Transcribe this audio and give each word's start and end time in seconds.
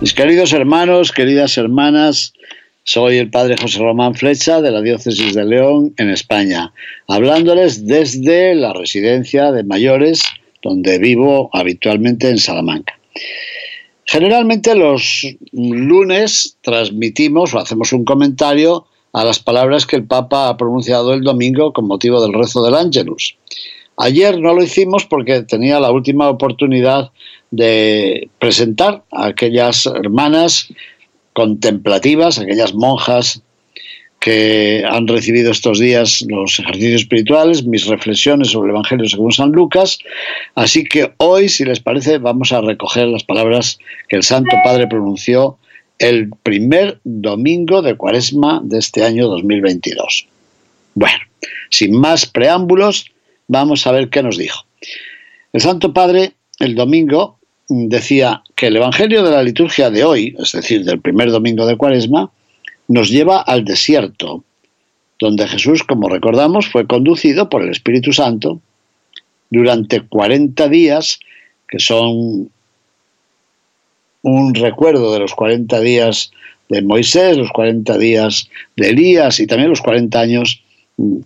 Mis 0.00 0.14
queridos 0.14 0.54
hermanos, 0.54 1.12
queridas 1.12 1.58
hermanas, 1.58 2.32
soy 2.84 3.18
el 3.18 3.28
padre 3.28 3.58
José 3.60 3.80
Román 3.80 4.14
Flecha 4.14 4.62
de 4.62 4.70
la 4.70 4.80
Diócesis 4.80 5.34
de 5.34 5.44
León 5.44 5.92
en 5.98 6.08
España, 6.08 6.72
hablándoles 7.06 7.86
desde 7.86 8.54
la 8.54 8.72
residencia 8.72 9.52
de 9.52 9.62
mayores 9.62 10.22
donde 10.62 10.98
vivo 10.98 11.50
habitualmente 11.52 12.30
en 12.30 12.38
Salamanca. 12.38 12.98
Generalmente 14.06 14.74
los 14.74 15.26
lunes 15.52 16.56
transmitimos 16.62 17.52
o 17.52 17.58
hacemos 17.58 17.92
un 17.92 18.06
comentario 18.06 18.86
a 19.12 19.22
las 19.22 19.38
palabras 19.38 19.84
que 19.84 19.96
el 19.96 20.06
Papa 20.06 20.48
ha 20.48 20.56
pronunciado 20.56 21.12
el 21.12 21.20
domingo 21.20 21.74
con 21.74 21.86
motivo 21.86 22.22
del 22.22 22.32
rezo 22.32 22.64
del 22.64 22.74
Ángelus. 22.74 23.36
Ayer 23.98 24.40
no 24.40 24.54
lo 24.54 24.62
hicimos 24.62 25.04
porque 25.04 25.42
tenía 25.42 25.78
la 25.78 25.92
última 25.92 26.30
oportunidad 26.30 27.10
de 27.50 28.28
presentar 28.38 29.02
a 29.12 29.26
aquellas 29.26 29.86
hermanas 29.86 30.68
contemplativas, 31.32 32.38
aquellas 32.38 32.74
monjas 32.74 33.42
que 34.20 34.84
han 34.86 35.08
recibido 35.08 35.50
estos 35.50 35.78
días 35.78 36.22
los 36.28 36.58
ejercicios 36.58 37.02
espirituales, 37.02 37.64
mis 37.64 37.86
reflexiones 37.86 38.48
sobre 38.48 38.68
el 38.68 38.76
Evangelio 38.76 39.08
según 39.08 39.32
San 39.32 39.50
Lucas. 39.52 39.98
Así 40.54 40.84
que 40.84 41.12
hoy, 41.16 41.48
si 41.48 41.64
les 41.64 41.80
parece, 41.80 42.18
vamos 42.18 42.52
a 42.52 42.60
recoger 42.60 43.08
las 43.08 43.24
palabras 43.24 43.78
que 44.08 44.16
el 44.16 44.22
Santo 44.22 44.56
Padre 44.62 44.86
pronunció 44.86 45.56
el 45.98 46.30
primer 46.42 47.00
domingo 47.04 47.80
de 47.82 47.96
Cuaresma 47.96 48.60
de 48.62 48.78
este 48.78 49.04
año 49.04 49.26
2022. 49.28 50.28
Bueno, 50.94 51.18
sin 51.70 51.98
más 51.98 52.26
preámbulos, 52.26 53.06
vamos 53.48 53.86
a 53.86 53.92
ver 53.92 54.10
qué 54.10 54.22
nos 54.22 54.36
dijo. 54.36 54.66
El 55.52 55.62
Santo 55.62 55.94
Padre 55.94 56.34
el 56.60 56.74
domingo 56.74 57.39
decía 57.70 58.42
que 58.56 58.66
el 58.66 58.76
Evangelio 58.76 59.22
de 59.22 59.30
la 59.30 59.42
liturgia 59.42 59.90
de 59.90 60.04
hoy, 60.04 60.34
es 60.38 60.52
decir, 60.52 60.84
del 60.84 61.00
primer 61.00 61.30
domingo 61.30 61.66
de 61.66 61.76
Cuaresma, 61.76 62.30
nos 62.88 63.08
lleva 63.08 63.40
al 63.40 63.64
desierto, 63.64 64.44
donde 65.20 65.46
Jesús, 65.46 65.84
como 65.84 66.08
recordamos, 66.08 66.66
fue 66.66 66.86
conducido 66.86 67.48
por 67.48 67.62
el 67.62 67.70
Espíritu 67.70 68.12
Santo 68.12 68.60
durante 69.50 70.00
40 70.00 70.68
días, 70.68 71.20
que 71.68 71.78
son 71.78 72.50
un 74.22 74.54
recuerdo 74.54 75.12
de 75.12 75.20
los 75.20 75.34
40 75.34 75.80
días 75.80 76.32
de 76.68 76.82
Moisés, 76.82 77.36
los 77.36 77.50
40 77.52 77.98
días 77.98 78.48
de 78.76 78.90
Elías 78.90 79.38
y 79.38 79.46
también 79.46 79.70
los 79.70 79.80
40 79.80 80.18
años 80.18 80.62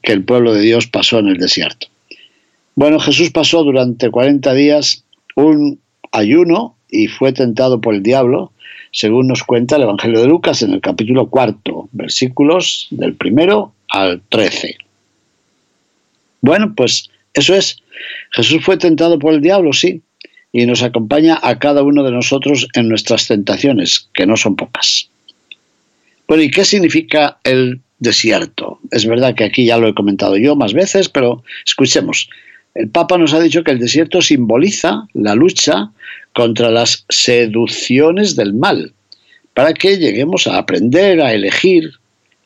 que 0.02 0.12
el 0.12 0.24
pueblo 0.24 0.52
de 0.52 0.60
Dios 0.60 0.86
pasó 0.86 1.18
en 1.18 1.28
el 1.28 1.38
desierto. 1.38 1.86
Bueno, 2.74 3.00
Jesús 3.00 3.30
pasó 3.30 3.62
durante 3.62 4.10
40 4.10 4.52
días 4.54 5.04
un 5.36 5.78
ayuno 6.14 6.76
y 6.88 7.08
fue 7.08 7.32
tentado 7.32 7.80
por 7.80 7.94
el 7.94 8.02
diablo 8.02 8.52
según 8.94 9.26
nos 9.26 9.42
cuenta 9.42 9.76
el 9.76 9.82
Evangelio 9.82 10.20
de 10.20 10.28
Lucas 10.28 10.62
en 10.62 10.72
el 10.72 10.80
capítulo 10.80 11.28
cuarto, 11.28 11.88
versículos 11.90 12.86
del 12.90 13.14
primero 13.14 13.72
al 13.90 14.22
trece. 14.28 14.76
Bueno, 16.40 16.74
pues 16.76 17.10
eso 17.34 17.54
es. 17.54 17.78
Jesús 18.30 18.64
fue 18.64 18.76
tentado 18.76 19.18
por 19.18 19.34
el 19.34 19.40
diablo, 19.40 19.72
sí, 19.72 20.02
y 20.52 20.64
nos 20.66 20.84
acompaña 20.84 21.40
a 21.42 21.58
cada 21.58 21.82
uno 21.82 22.04
de 22.04 22.12
nosotros 22.12 22.68
en 22.74 22.88
nuestras 22.88 23.26
tentaciones, 23.26 24.08
que 24.14 24.26
no 24.26 24.36
son 24.36 24.54
pocas. 24.54 25.10
Bueno, 26.28 26.44
¿y 26.44 26.50
qué 26.50 26.64
significa 26.64 27.38
el 27.42 27.80
desierto? 27.98 28.78
Es 28.92 29.06
verdad 29.06 29.34
que 29.34 29.44
aquí 29.44 29.64
ya 29.64 29.76
lo 29.76 29.88
he 29.88 29.94
comentado 29.94 30.36
yo 30.36 30.54
más 30.54 30.72
veces, 30.72 31.08
pero 31.08 31.42
escuchemos. 31.66 32.28
El 32.74 32.88
Papa 32.88 33.18
nos 33.18 33.32
ha 33.34 33.40
dicho 33.40 33.62
que 33.62 33.70
el 33.70 33.78
desierto 33.78 34.20
simboliza 34.20 35.06
la 35.12 35.34
lucha 35.34 35.90
contra 36.32 36.70
las 36.70 37.04
seducciones 37.08 38.34
del 38.34 38.54
mal, 38.54 38.92
para 39.54 39.72
que 39.72 39.96
lleguemos 39.96 40.46
a 40.46 40.58
aprender 40.58 41.20
a 41.20 41.32
elegir 41.32 41.92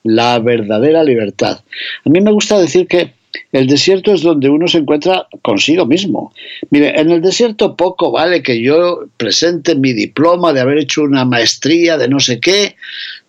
la 0.04 0.38
verdadera 0.38 1.02
libertad. 1.02 1.60
A 2.04 2.10
mí 2.10 2.20
me 2.20 2.32
gusta 2.32 2.58
decir 2.58 2.86
que 2.86 3.12
el 3.52 3.66
desierto 3.66 4.12
es 4.12 4.22
donde 4.22 4.48
uno 4.48 4.68
se 4.68 4.78
encuentra 4.78 5.26
consigo 5.42 5.86
mismo. 5.86 6.32
Mire, 6.70 6.98
en 6.98 7.10
el 7.10 7.22
desierto 7.22 7.76
poco 7.76 8.10
vale 8.10 8.42
que 8.42 8.62
yo 8.62 9.06
presente 9.16 9.74
mi 9.74 9.92
diploma 9.92 10.52
de 10.52 10.60
haber 10.60 10.78
hecho 10.78 11.02
una 11.02 11.24
maestría 11.24 11.96
de 11.96 12.08
no 12.08 12.20
sé 12.20 12.40
qué. 12.40 12.76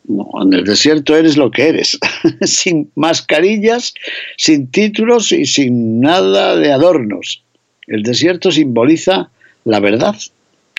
En 0.09 0.53
el 0.53 0.63
desierto 0.63 1.15
eres 1.15 1.37
lo 1.37 1.51
que 1.51 1.69
eres, 1.69 1.97
sin 2.41 2.91
mascarillas, 2.95 3.93
sin 4.37 4.67
títulos 4.67 5.31
y 5.31 5.45
sin 5.45 6.01
nada 6.01 6.55
de 6.55 6.71
adornos. 6.71 7.43
El 7.87 8.03
desierto 8.03 8.51
simboliza 8.51 9.29
la 9.65 9.79
verdad, 9.79 10.15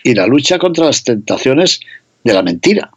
y 0.03 0.15
la 0.15 0.27
lucha 0.27 0.59
contra 0.59 0.87
las 0.87 1.05
tentaciones 1.05 1.81
de 2.25 2.33
la 2.33 2.43
mentira, 2.43 2.91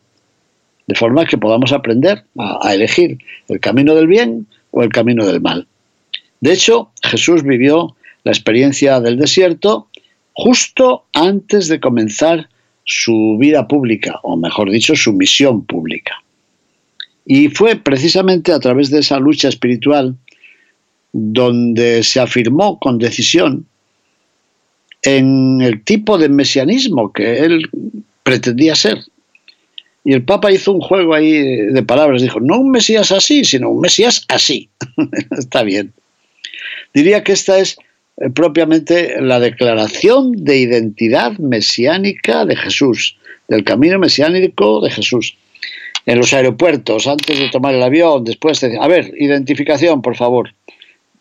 de 0.87 0.95
forma 0.95 1.25
que 1.25 1.37
podamos 1.37 1.71
aprender 1.71 2.23
a, 2.37 2.73
elegir 2.73 3.17
el 3.47 3.59
camino 3.59 3.95
del 3.95 4.07
bien 4.07 4.47
o 4.71 4.83
el 4.83 4.89
camino 4.89 5.25
del 5.25 5.41
mal. 5.41 5.67
De 6.41 6.53
hecho, 6.53 6.91
Jesús 7.03 7.43
vivió 7.43 7.95
la 8.23 8.31
experiencia 8.31 8.99
del 8.99 9.17
desierto 9.17 9.87
justo 10.33 11.05
antes 11.13 11.67
de 11.67 11.79
comenzar 11.79 12.49
su 12.85 13.37
vida 13.39 13.67
pública, 13.67 14.19
o 14.23 14.35
mejor 14.35 14.69
dicho, 14.69 14.95
su 14.95 15.13
misión 15.13 15.65
pública. 15.65 16.22
Y 17.25 17.49
fue 17.49 17.75
precisamente 17.75 18.51
a 18.51 18.59
través 18.59 18.89
de 18.89 18.99
esa 18.99 19.19
lucha 19.19 19.47
espiritual 19.47 20.15
donde 21.13 22.03
se 22.03 22.19
afirmó 22.19 22.79
con 22.79 22.97
decisión 22.97 23.65
en 25.03 25.61
el 25.61 25.83
tipo 25.83 26.17
de 26.17 26.29
mesianismo 26.29 27.13
que 27.13 27.39
él 27.39 27.69
pretendía 28.23 28.75
ser. 28.75 28.99
Y 30.05 30.13
el 30.13 30.23
Papa 30.23 30.51
hizo 30.51 30.73
un 30.73 30.81
juego 30.81 31.13
ahí 31.13 31.31
de 31.31 31.83
palabras, 31.83 32.21
dijo, 32.21 32.39
no 32.39 32.59
un 32.59 32.71
Mesías 32.71 33.11
así, 33.11 33.45
sino 33.45 33.69
un 33.69 33.81
Mesías 33.81 34.25
así. 34.27 34.69
Está 35.37 35.63
bien. 35.63 35.93
Diría 36.93 37.23
que 37.23 37.31
esta 37.31 37.59
es 37.59 37.77
eh, 38.17 38.29
propiamente 38.29 39.21
la 39.21 39.39
declaración 39.39 40.31
de 40.43 40.57
identidad 40.57 41.37
mesiánica 41.37 42.45
de 42.45 42.55
Jesús, 42.55 43.17
del 43.47 43.63
camino 43.63 43.97
mesiánico 43.97 44.81
de 44.81 44.91
Jesús. 44.91 45.37
En 46.05 46.17
los 46.17 46.33
aeropuertos, 46.33 47.07
antes 47.07 47.39
de 47.39 47.49
tomar 47.49 47.73
el 47.73 47.83
avión, 47.83 48.23
después 48.23 48.59
de... 48.59 48.77
A 48.77 48.87
ver, 48.87 49.13
identificación, 49.17 50.01
por 50.01 50.15
favor. 50.15 50.53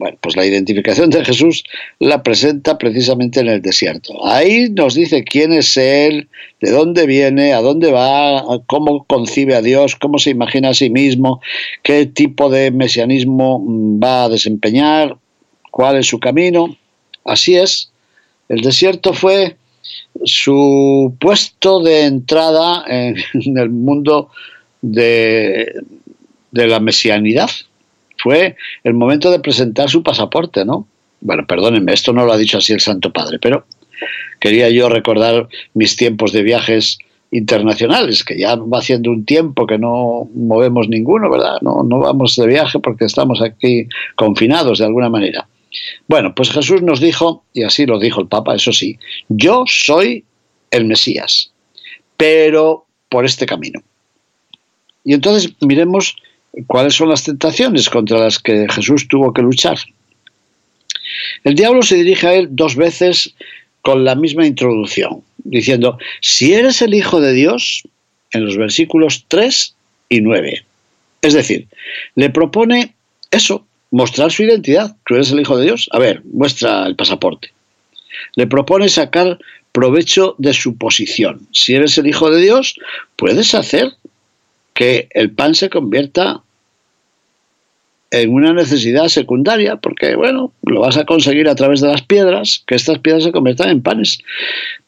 Bueno, 0.02 0.18
pues 0.20 0.34
la 0.34 0.44
identificación 0.44 1.10
de 1.10 1.24
Jesús 1.24 1.62
la 2.00 2.24
presenta 2.24 2.76
precisamente 2.76 3.38
en 3.38 3.46
el 3.46 3.62
desierto. 3.62 4.26
Ahí 4.26 4.68
nos 4.68 4.94
dice 4.94 5.22
quién 5.22 5.52
es 5.52 5.76
Él, 5.76 6.28
de 6.60 6.72
dónde 6.72 7.06
viene, 7.06 7.52
a 7.52 7.60
dónde 7.60 7.92
va, 7.92 8.42
cómo 8.66 9.04
concibe 9.04 9.54
a 9.54 9.62
Dios, 9.62 9.94
cómo 9.94 10.18
se 10.18 10.30
imagina 10.30 10.70
a 10.70 10.74
sí 10.74 10.90
mismo, 10.90 11.40
qué 11.84 12.06
tipo 12.06 12.50
de 12.50 12.72
mesianismo 12.72 13.64
va 14.02 14.24
a 14.24 14.28
desempeñar, 14.28 15.16
cuál 15.70 15.98
es 15.98 16.08
su 16.08 16.18
camino. 16.18 16.76
Así 17.24 17.54
es, 17.54 17.92
el 18.48 18.60
desierto 18.60 19.12
fue 19.12 19.56
su 20.24 21.14
puesto 21.20 21.80
de 21.80 22.06
entrada 22.06 22.84
en 22.88 23.16
el 23.56 23.70
mundo 23.70 24.30
de, 24.82 25.72
la 26.50 26.80
mesianidad 26.80 27.50
fue 28.18 28.56
el 28.84 28.94
momento 28.94 29.30
de 29.30 29.40
presentar 29.40 29.88
su 29.88 30.02
pasaporte, 30.02 30.64
¿no? 30.64 30.86
Bueno, 31.20 31.46
perdónenme, 31.46 31.92
esto 31.92 32.12
no 32.12 32.26
lo 32.26 32.32
ha 32.32 32.36
dicho 32.36 32.58
así 32.58 32.72
el 32.72 32.80
Santo 32.80 33.12
Padre, 33.12 33.38
pero 33.40 33.64
quería 34.40 34.68
yo 34.70 34.88
recordar 34.88 35.48
mis 35.74 35.96
tiempos 35.96 36.32
de 36.32 36.42
viajes 36.42 36.98
internacionales, 37.30 38.24
que 38.24 38.38
ya 38.38 38.56
va 38.56 38.78
haciendo 38.78 39.10
un 39.10 39.24
tiempo 39.24 39.66
que 39.66 39.78
no 39.78 40.28
movemos 40.34 40.88
ninguno, 40.88 41.30
¿verdad? 41.30 41.58
No, 41.62 41.82
no 41.82 42.00
vamos 42.00 42.36
de 42.36 42.46
viaje 42.46 42.78
porque 42.78 43.06
estamos 43.06 43.40
aquí 43.40 43.86
confinados 44.16 44.80
de 44.80 44.84
alguna 44.84 45.08
manera. 45.08 45.48
Bueno, 46.08 46.34
pues 46.34 46.50
Jesús 46.50 46.82
nos 46.82 47.00
dijo, 47.00 47.44
y 47.54 47.62
así 47.62 47.86
lo 47.86 47.98
dijo 47.98 48.20
el 48.20 48.28
Papa, 48.28 48.54
eso 48.54 48.72
sí, 48.72 48.98
yo 49.28 49.64
soy 49.66 50.24
el 50.70 50.84
Mesías, 50.84 51.52
pero 52.16 52.86
por 53.08 53.24
este 53.24 53.46
camino. 53.46 53.80
Y 55.04 55.14
entonces 55.14 55.52
miremos 55.60 56.16
¿Cuáles 56.66 56.94
son 56.94 57.08
las 57.08 57.24
tentaciones 57.24 57.88
contra 57.88 58.18
las 58.18 58.38
que 58.38 58.66
Jesús 58.68 59.08
tuvo 59.08 59.32
que 59.32 59.42
luchar? 59.42 59.78
El 61.44 61.54
diablo 61.54 61.82
se 61.82 61.96
dirige 61.96 62.26
a 62.26 62.34
él 62.34 62.48
dos 62.50 62.76
veces 62.76 63.34
con 63.80 64.04
la 64.04 64.14
misma 64.14 64.46
introducción, 64.46 65.22
diciendo, 65.38 65.98
si 66.20 66.52
eres 66.52 66.82
el 66.82 66.94
Hijo 66.94 67.20
de 67.20 67.32
Dios, 67.32 67.82
en 68.32 68.44
los 68.44 68.56
versículos 68.56 69.24
3 69.28 69.74
y 70.10 70.20
9. 70.20 70.64
Es 71.22 71.34
decir, 71.34 71.66
le 72.14 72.30
propone 72.30 72.94
eso, 73.30 73.66
mostrar 73.90 74.30
su 74.30 74.42
identidad. 74.42 74.94
Tú 75.06 75.14
eres 75.14 75.30
el 75.30 75.40
Hijo 75.40 75.56
de 75.56 75.64
Dios. 75.64 75.88
A 75.92 75.98
ver, 75.98 76.22
muestra 76.32 76.86
el 76.86 76.96
pasaporte. 76.96 77.50
Le 78.36 78.46
propone 78.46 78.88
sacar 78.88 79.38
provecho 79.72 80.34
de 80.38 80.52
su 80.52 80.76
posición. 80.76 81.46
Si 81.52 81.74
eres 81.74 81.96
el 81.96 82.06
Hijo 82.06 82.30
de 82.30 82.42
Dios, 82.42 82.78
puedes 83.16 83.54
hacer 83.54 83.92
que 84.74 85.08
el 85.10 85.30
pan 85.30 85.54
se 85.54 85.70
convierta 85.70 86.42
en 88.12 88.30
una 88.30 88.52
necesidad 88.52 89.08
secundaria, 89.08 89.76
porque 89.76 90.14
bueno, 90.16 90.52
lo 90.66 90.80
vas 90.80 90.98
a 90.98 91.06
conseguir 91.06 91.48
a 91.48 91.54
través 91.54 91.80
de 91.80 91.88
las 91.88 92.02
piedras, 92.02 92.62
que 92.66 92.74
estas 92.74 92.98
piedras 92.98 93.24
se 93.24 93.32
conviertan 93.32 93.70
en 93.70 93.82
panes. 93.82 94.18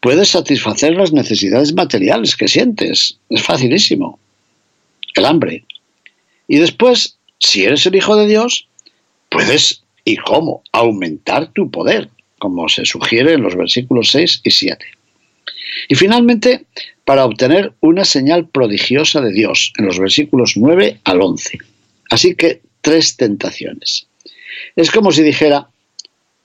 Puedes 0.01 0.29
satisfacer 0.29 0.95
las 0.95 1.13
necesidades 1.13 1.73
materiales 1.73 2.37
que 2.37 2.49
sientes, 2.49 3.19
es 3.31 3.43
facilísimo. 3.43 4.19
El 5.17 5.25
hambre. 5.25 5.65
Y 6.49 6.59
después, 6.59 7.17
si 7.41 7.65
eres 7.65 7.87
el 7.87 7.97
Hijo 7.97 8.15
de 8.17 8.27
Dios, 8.27 8.69
puedes, 9.31 9.83
¿y 10.05 10.17
cómo?, 10.17 10.63
aumentar 10.73 11.51
tu 11.53 11.71
poder, 11.71 12.11
como 12.39 12.69
se 12.69 12.85
sugiere 12.85 13.33
en 13.33 13.43
los 13.43 13.57
versículos 13.57 14.11
6 14.11 14.43
y 14.45 14.51
7. 14.51 14.85
Y 15.89 15.95
finalmente, 15.95 16.67
para 17.05 17.25
obtener 17.25 17.73
una 17.81 18.05
señal 18.05 18.49
prodigiosa 18.49 19.21
de 19.21 19.33
Dios, 19.33 19.73
en 19.79 19.87
los 19.87 19.99
versículos 19.99 20.55
9 20.57 21.01
al 21.05 21.21
11. 21.21 21.59
Así 22.11 22.35
que 22.35 22.61
tres 22.81 23.17
tentaciones. 23.17 24.07
Es 24.77 24.91
como 24.91 25.13
si 25.13 25.23
dijera, 25.23 25.69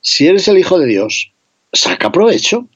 si 0.01 0.27
eres 0.27 0.48
el 0.48 0.57
Hijo 0.57 0.80
de 0.80 0.88
Dios, 0.88 1.31
saca 1.74 2.12
provecho. 2.12 2.68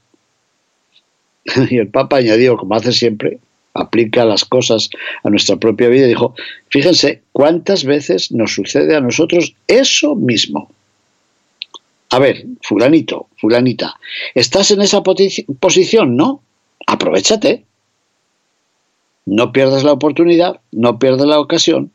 Y 1.69 1.77
el 1.77 1.89
Papa 1.89 2.17
añadió, 2.17 2.55
como 2.55 2.75
hace 2.75 2.93
siempre, 2.93 3.39
aplica 3.73 4.23
las 4.25 4.45
cosas 4.45 4.89
a 5.23 5.29
nuestra 5.29 5.57
propia 5.57 5.89
vida 5.89 6.05
y 6.05 6.09
dijo, 6.09 6.35
fíjense 6.69 7.21
cuántas 7.31 7.83
veces 7.83 8.31
nos 8.31 8.53
sucede 8.53 8.95
a 8.95 9.01
nosotros 9.01 9.55
eso 9.67 10.15
mismo. 10.15 10.71
A 12.13 12.19
ver, 12.19 12.45
fulanito, 12.61 13.27
fulanita, 13.37 13.99
estás 14.35 14.69
en 14.69 14.83
esa 14.83 15.01
posición, 15.01 16.15
¿no? 16.15 16.43
Aprovechate. 16.85 17.65
No 19.25 19.51
pierdas 19.51 19.83
la 19.83 19.93
oportunidad, 19.93 20.61
no 20.71 20.99
pierdas 20.99 21.25
la 21.25 21.39
ocasión. 21.39 21.91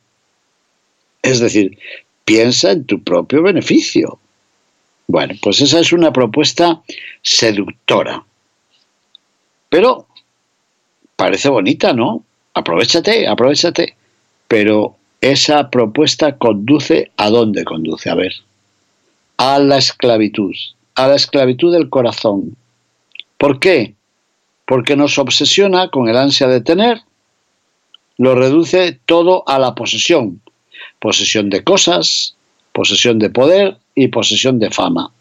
Es 1.23 1.38
decir, 1.38 1.79
piensa 2.25 2.73
en 2.73 2.85
tu 2.85 3.00
propio 3.05 3.44
beneficio. 3.44 4.19
Bueno, 5.06 5.35
pues 5.41 5.61
esa 5.61 5.79
es 5.79 5.93
una 5.93 6.12
propuesta 6.12 6.82
seductora. 7.23 8.25
Pero 9.69 10.09
parece 11.14 11.49
bonita, 11.49 11.93
¿no? 11.93 12.25
Aprovechate, 12.55 13.29
aprovechate. 13.29 13.94
Pero 14.49 14.97
esa 15.21 15.71
propuesta 15.71 16.38
conduce 16.38 17.12
a 17.17 17.31
dónde 17.31 17.62
conduce, 17.62 18.11
a 18.11 18.17
ver. 18.17 18.32
A 19.38 19.58
la 19.58 19.79
esclavitud, 19.79 20.55
a 20.94 21.08
la 21.08 21.14
esclavitud 21.14 21.73
del 21.73 21.88
corazón. 21.88 22.56
¿Por 23.38 23.61
qué? 23.61 23.94
Porque 24.67 24.96
nos 24.96 25.17
obsesiona 25.19 25.88
con 25.88 26.08
el 26.08 26.17
ansia 26.17 26.49
de 26.49 26.61
tener, 26.61 27.00
lo 28.19 28.35
reduce 28.35 28.99
todo 29.06 29.44
a 29.46 29.58
la 29.58 29.75
posesión, 29.75 30.40
posesión 30.99 31.50
de 31.50 31.62
cosas, 31.62 32.37
posesión 32.73 33.19
de 33.19 33.31
poder 33.31 33.79
y 33.94 34.08
posesión 34.08 34.58
de 34.58 34.70
fama. 34.70 35.12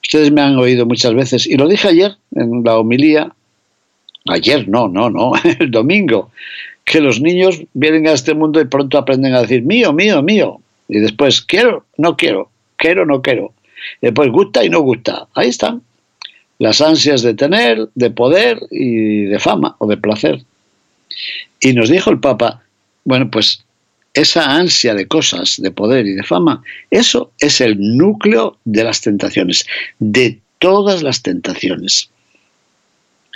Ustedes 0.00 0.30
me 0.30 0.40
han 0.40 0.56
oído 0.56 0.86
muchas 0.86 1.12
veces, 1.14 1.46
y 1.46 1.56
lo 1.56 1.68
dije 1.68 1.88
ayer 1.88 2.16
en 2.36 2.62
la 2.64 2.78
homilía, 2.78 3.32
ayer 4.28 4.68
no, 4.68 4.88
no, 4.88 5.10
no, 5.10 5.32
el 5.58 5.70
domingo, 5.70 6.30
que 6.84 7.00
los 7.00 7.20
niños 7.20 7.60
vienen 7.74 8.06
a 8.06 8.12
este 8.12 8.34
mundo 8.34 8.60
y 8.60 8.64
pronto 8.64 8.96
aprenden 8.96 9.34
a 9.34 9.42
decir 9.42 9.62
mío, 9.62 9.92
mío, 9.92 10.22
mío. 10.22 10.60
Y 10.88 10.98
después 10.98 11.40
quiero, 11.40 11.84
no 11.96 12.16
quiero, 12.16 12.50
quiero, 12.80 13.06
no 13.06 13.22
quiero. 13.22 13.52
Después 14.00 14.30
gusta 14.30 14.64
y 14.64 14.70
no 14.70 14.80
gusta. 14.80 15.28
Ahí 15.34 15.48
están. 15.48 15.82
Las 16.58 16.80
ansias 16.80 17.22
de 17.22 17.34
tener, 17.34 17.88
de 17.94 18.10
poder 18.10 18.58
y 18.70 19.24
de 19.24 19.38
fama 19.38 19.76
o 19.78 19.86
de 19.86 19.96
placer. 19.96 20.42
Y 21.60 21.72
nos 21.72 21.88
dijo 21.88 22.10
el 22.10 22.20
Papa, 22.20 22.62
bueno, 23.04 23.30
pues 23.30 23.64
esa 24.14 24.56
ansia 24.56 24.94
de 24.94 25.06
cosas, 25.06 25.56
de 25.58 25.70
poder 25.70 26.06
y 26.06 26.14
de 26.14 26.22
fama, 26.22 26.62
eso 26.90 27.30
es 27.38 27.60
el 27.60 27.78
núcleo 27.96 28.58
de 28.64 28.84
las 28.84 29.00
tentaciones, 29.00 29.66
de 29.98 30.38
todas 30.58 31.02
las 31.02 31.22
tentaciones. 31.22 32.10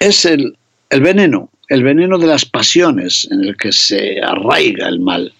Es 0.00 0.24
el, 0.24 0.56
el 0.90 1.00
veneno, 1.00 1.50
el 1.68 1.82
veneno 1.82 2.18
de 2.18 2.26
las 2.26 2.44
pasiones 2.44 3.28
en 3.30 3.44
el 3.44 3.56
que 3.56 3.72
se 3.72 4.20
arraiga 4.20 4.88
el 4.88 5.00
mal. 5.00 5.32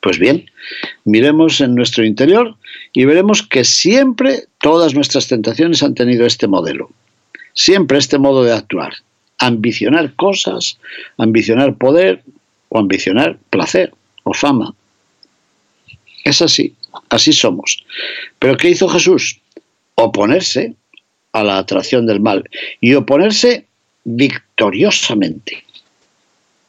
Pues 0.00 0.18
bien, 0.18 0.50
miremos 1.04 1.60
en 1.60 1.74
nuestro 1.74 2.04
interior 2.04 2.56
y 2.92 3.04
veremos 3.04 3.42
que 3.42 3.64
siempre 3.64 4.44
todas 4.58 4.94
nuestras 4.94 5.28
tentaciones 5.28 5.82
han 5.82 5.94
tenido 5.94 6.26
este 6.26 6.46
modelo, 6.46 6.90
siempre 7.54 7.98
este 7.98 8.18
modo 8.18 8.44
de 8.44 8.52
actuar, 8.52 8.92
ambicionar 9.38 10.14
cosas, 10.14 10.78
ambicionar 11.16 11.74
poder 11.74 12.22
o 12.68 12.78
ambicionar 12.78 13.38
placer 13.50 13.92
o 14.24 14.34
fama. 14.34 14.74
Es 16.24 16.40
así, 16.42 16.74
así 17.08 17.32
somos. 17.32 17.84
Pero 18.38 18.56
¿qué 18.56 18.70
hizo 18.70 18.88
Jesús? 18.88 19.40
Oponerse 19.94 20.74
a 21.32 21.42
la 21.42 21.58
atracción 21.58 22.06
del 22.06 22.20
mal 22.20 22.48
y 22.80 22.94
oponerse 22.94 23.66
victoriosamente. 24.04 25.64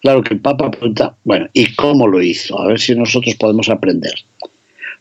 Claro 0.02 0.22
que 0.22 0.34
el 0.34 0.42
Papa 0.42 0.72
pregunta, 0.72 1.16
bueno, 1.24 1.48
¿y 1.54 1.74
cómo 1.76 2.08
lo 2.08 2.22
hizo? 2.22 2.60
A 2.60 2.68
ver 2.68 2.80
si 2.80 2.94
nosotros 2.96 3.36
podemos 3.36 3.70
aprender. 3.70 4.14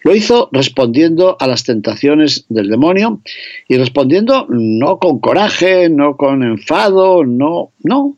Lo 0.04 0.14
hizo 0.14 0.48
respondiendo 0.52 1.36
a 1.38 1.46
las 1.46 1.64
tentaciones 1.64 2.44
del 2.48 2.68
demonio 2.68 3.20
y 3.68 3.76
respondiendo 3.76 4.46
no 4.48 4.98
con 4.98 5.20
coraje, 5.20 5.88
no 5.88 6.16
con 6.16 6.42
enfado, 6.42 7.24
no, 7.24 7.70
no, 7.82 8.16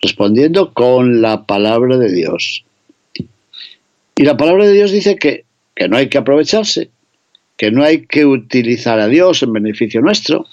respondiendo 0.00 0.72
con 0.72 1.20
la 1.20 1.44
palabra 1.44 1.98
de 1.98 2.12
Dios. 2.12 2.64
Y 4.16 4.24
la 4.24 4.36
palabra 4.36 4.66
de 4.66 4.72
Dios 4.72 4.90
dice 4.90 5.16
que, 5.16 5.44
que 5.74 5.88
no 5.88 5.96
hay 5.96 6.08
que 6.08 6.18
aprovecharse, 6.18 6.90
que 7.56 7.70
no 7.70 7.84
hay 7.84 8.06
que 8.06 8.24
utilizar 8.24 8.98
a 8.98 9.08
Dios 9.08 9.42
en 9.42 9.52
beneficio 9.52 10.00
nuestro, 10.00 10.46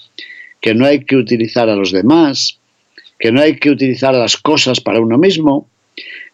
que 0.60 0.74
no 0.74 0.84
hay 0.84 1.04
que 1.04 1.16
utilizar 1.16 1.68
a 1.68 1.76
los 1.76 1.90
demás, 1.90 2.58
que 3.18 3.32
no 3.32 3.40
hay 3.40 3.56
que 3.58 3.70
utilizar 3.70 4.14
las 4.14 4.36
cosas 4.36 4.80
para 4.80 5.00
uno 5.00 5.18
mismo, 5.18 5.68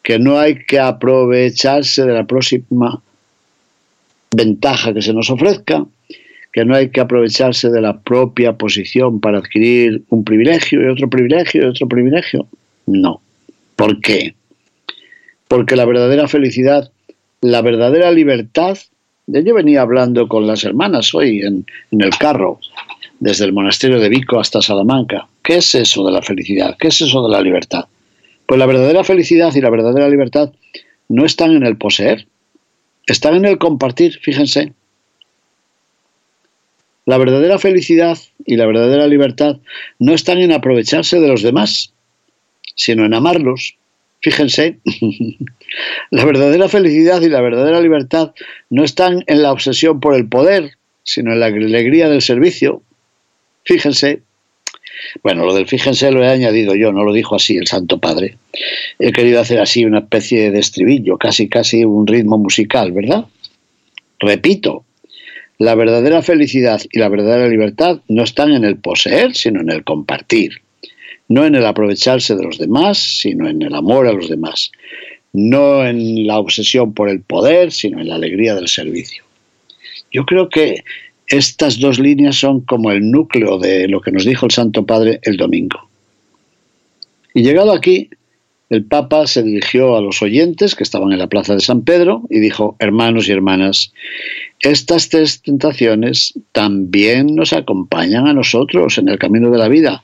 que 0.03 0.19
no 0.19 0.39
hay 0.39 0.65
que 0.65 0.79
aprovecharse 0.79 2.05
de 2.05 2.13
la 2.13 2.27
próxima 2.27 3.03
ventaja 4.37 4.93
que 4.93 5.03
se 5.03 5.13
nos 5.13 5.31
ofrezca, 5.31 5.87
que 6.53 6.65
no 6.65 6.75
hay 6.75 6.91
que 6.91 7.01
aprovecharse 7.01 7.71
de 7.71 7.81
la 7.81 8.01
propia 8.01 8.55
posición 8.55 9.21
para 9.21 9.39
adquirir 9.39 10.03
un 10.09 10.25
privilegio 10.25 10.83
y 10.83 10.89
otro 10.89 11.09
privilegio 11.09 11.63
y 11.63 11.67
otro 11.67 11.87
privilegio. 11.87 12.47
No. 12.87 13.21
¿Por 13.77 14.01
qué? 14.01 14.35
Porque 15.49 15.77
la 15.77 15.85
verdadera 15.85 16.29
felicidad 16.29 16.91
la 17.41 17.63
verdadera 17.63 18.11
libertad. 18.11 18.79
Yo 19.27 19.55
venía 19.55 19.83
hablando 19.83 20.29
con 20.29 20.47
las 20.47 20.65
hermanas 20.65 21.15
hoy 21.15 21.41
en, 21.41 21.67
en 21.91 22.01
el 22.01 22.11
carro, 22.11 22.61
desde 23.19 23.45
el 23.45 23.53
monasterio 23.53 23.99
de 23.99 24.09
Vico 24.09 24.39
hasta 24.39 24.63
Salamanca. 24.63 25.27
¿Qué 25.43 25.57
es 25.57 25.75
eso 25.75 26.05
de 26.05 26.13
la 26.13 26.23
felicidad? 26.23 26.77
¿Qué 26.79 26.89
es 26.89 27.01
eso 27.01 27.27
de 27.27 27.33
la 27.33 27.41
libertad? 27.41 27.87
Pues 28.47 28.59
la 28.59 28.67
verdadera 28.67 29.03
felicidad 29.03 29.55
y 29.55 29.61
la 29.61 29.71
verdadera 29.71 30.09
libertad 30.09 30.53
no 31.09 31.25
están 31.25 31.53
en 31.53 31.65
el 31.65 31.77
poseer, 31.77 32.27
están 33.13 33.35
en 33.37 33.45
el 33.45 33.59
compartir, 33.59 34.19
fíjense. 34.21 34.73
La 37.05 37.19
verdadera 37.19 37.59
felicidad 37.59 38.19
y 38.45 38.57
la 38.57 38.67
verdadera 38.67 39.07
libertad 39.07 39.59
no 39.99 40.13
están 40.13 40.39
en 40.39 40.53
aprovecharse 40.53 41.21
de 41.21 41.29
los 41.29 41.43
demás, 41.43 41.93
sino 42.75 43.05
en 43.05 43.15
amarlos, 43.15 43.77
Fíjense, 44.27 44.81
la 46.11 46.25
verdadera 46.25 46.69
felicidad 46.69 47.21
y 47.23 47.29
la 47.29 47.41
verdadera 47.41 47.81
libertad 47.81 48.33
no 48.71 48.83
están 48.83 49.23
en 49.29 49.43
la 49.43 49.53
obsesión 49.53 50.01
por 50.01 50.15
el 50.17 50.29
poder, 50.29 50.73
sino 51.05 51.33
en 51.33 51.39
la 51.39 51.47
alegría 51.47 52.09
del 52.09 52.23
servicio. 52.23 52.83
Fíjense. 53.65 54.23
Bueno, 55.23 55.45
lo 55.45 55.55
del 55.55 55.67
fíjense 55.67 56.11
lo 56.11 56.23
he 56.23 56.29
añadido 56.29 56.75
yo, 56.75 56.93
no 56.93 57.05
lo 57.05 57.13
dijo 57.13 57.37
así 57.37 57.57
el 57.57 57.67
Santo 57.67 57.99
Padre. 57.99 58.37
He 58.99 59.13
querido 59.13 59.41
hacer 59.41 59.61
así 59.61 59.85
una 59.85 60.01
especie 60.01 60.51
de 60.51 60.59
estribillo, 60.59 61.19
casi 61.19 61.49
casi 61.49 61.85
un 61.85 62.07
ritmo 62.07 62.39
musical, 62.39 62.93
¿verdad? 62.93 63.27
Repito, 64.19 64.85
la 65.59 65.75
verdadera 65.75 66.23
felicidad 66.23 66.81
y 66.91 66.99
la 66.99 67.09
verdadera 67.09 67.49
libertad 67.49 68.01
no 68.09 68.25
están 68.25 68.53
en 68.53 68.65
el 68.65 68.77
poseer, 68.77 69.35
sino 69.35 69.61
en 69.61 69.71
el 69.71 69.85
compartir 69.85 70.63
no 71.29 71.45
en 71.45 71.55
el 71.55 71.67
aprovecharse 71.67 72.37
de 72.37 72.45
los 72.45 72.59
demás, 72.59 72.99
sino 72.99 73.49
en 73.49 73.63
el 73.63 73.75
amor 73.75 74.07
a 74.07 74.13
los 74.13 74.29
demás, 74.29 74.71
no 75.33 75.87
en 75.87 76.27
la 76.27 76.39
obsesión 76.39 76.95
por 76.95 77.09
el 77.09 77.21
poder, 77.21 77.73
sino 77.73 78.01
en 78.01 78.09
la 78.09 78.15
alegría 78.15 78.55
del 78.55 78.69
servicio. 78.69 79.25
Yo 80.13 80.25
creo 80.25 80.49
que 80.49 80.85
Estas 81.29 81.81
dos 81.81 81.99
líneas 81.99 82.37
son 82.37 82.61
como 82.61 82.93
el 82.93 83.11
núcleo 83.11 83.59
de 83.59 83.89
lo 83.89 84.01
que 84.01 84.13
nos 84.13 84.25
dijo 84.25 84.47
el 84.47 84.53
Santo 84.53 84.87
Padre 84.87 85.21
el 85.23 85.37
domingo. 85.37 85.89
Y 87.35 87.43
llegado 87.43 87.73
aquí, 87.73 88.09
el 88.69 88.85
Papa 88.85 89.27
se 89.27 89.43
dirigió 89.43 89.97
a 89.97 90.01
los 90.01 90.23
oyentes 90.23 90.75
que 90.75 90.83
estaban 90.83 91.13
en 91.13 91.19
la 91.19 91.29
plaza 91.29 91.55
de 91.55 91.61
San 91.61 91.83
Pedro 91.83 92.23
y 92.31 92.41
dijo, 92.41 92.77
hermanos 92.79 93.29
y 93.29 93.33
hermanas, 93.33 93.93
estas 94.61 95.09
tres 95.09 95.43
tentaciones 95.43 96.35
también 96.53 97.35
nos 97.35 97.53
acompañan 97.53 98.27
a 98.27 98.33
nosotros 98.33 98.99
en 98.99 99.09
el 99.09 99.19
camino 99.19 99.51
de 99.51 99.59
la 99.59 99.69
vida. 99.69 100.03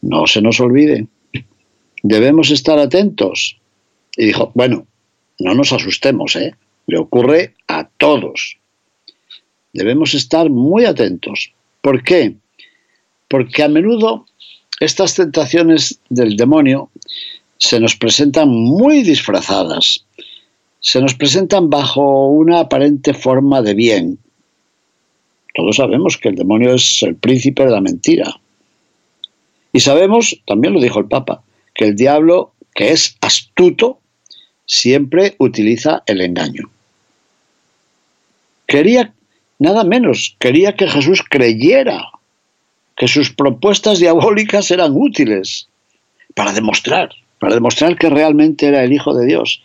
No 0.00 0.26
se 0.26 0.42
nos 0.42 0.58
olvide. 0.60 1.06
Debemos 2.02 2.50
estar 2.50 2.78
atentos. 2.78 3.58
Y 4.16 4.26
dijo, 4.26 4.50
bueno, 4.54 4.86
no 5.38 5.54
nos 5.54 5.72
asustemos, 5.72 6.34
¿eh? 6.36 6.54
Le 6.86 6.98
ocurre 6.98 7.54
a 7.68 7.88
todos. 7.96 8.58
Debemos 9.72 10.14
estar 10.14 10.50
muy 10.50 10.84
atentos. 10.84 11.52
¿Por 11.80 12.02
qué? 12.02 12.34
Porque 13.28 13.62
a 13.62 13.68
menudo 13.68 14.26
estas 14.80 15.14
tentaciones 15.14 15.98
del 16.08 16.36
demonio 16.36 16.90
se 17.58 17.78
nos 17.80 17.94
presentan 17.96 18.48
muy 18.48 19.02
disfrazadas, 19.02 20.04
se 20.80 21.00
nos 21.00 21.14
presentan 21.14 21.70
bajo 21.70 22.26
una 22.26 22.60
aparente 22.60 23.14
forma 23.14 23.62
de 23.62 23.74
bien. 23.74 24.18
Todos 25.54 25.76
sabemos 25.76 26.18
que 26.18 26.30
el 26.30 26.34
demonio 26.34 26.74
es 26.74 27.02
el 27.02 27.14
príncipe 27.14 27.64
de 27.64 27.70
la 27.70 27.80
mentira. 27.80 28.40
Y 29.72 29.80
sabemos, 29.80 30.40
también 30.46 30.74
lo 30.74 30.80
dijo 30.80 30.98
el 30.98 31.06
Papa, 31.06 31.42
que 31.74 31.84
el 31.84 31.96
diablo, 31.96 32.52
que 32.74 32.90
es 32.90 33.16
astuto, 33.20 34.00
siempre 34.66 35.36
utiliza 35.38 36.02
el 36.06 36.20
engaño. 36.20 36.70
Quería, 38.66 39.12
nada 39.62 39.84
menos, 39.84 40.36
quería 40.38 40.74
que 40.74 40.88
Jesús 40.88 41.22
creyera 41.28 42.10
que 42.96 43.08
sus 43.08 43.30
propuestas 43.30 43.98
diabólicas 44.00 44.70
eran 44.70 44.92
útiles 44.94 45.68
para 46.34 46.52
demostrar, 46.52 47.10
para 47.38 47.54
demostrar 47.54 47.96
que 47.96 48.10
realmente 48.10 48.66
era 48.66 48.82
el 48.82 48.92
Hijo 48.92 49.14
de 49.14 49.26
Dios. 49.26 49.62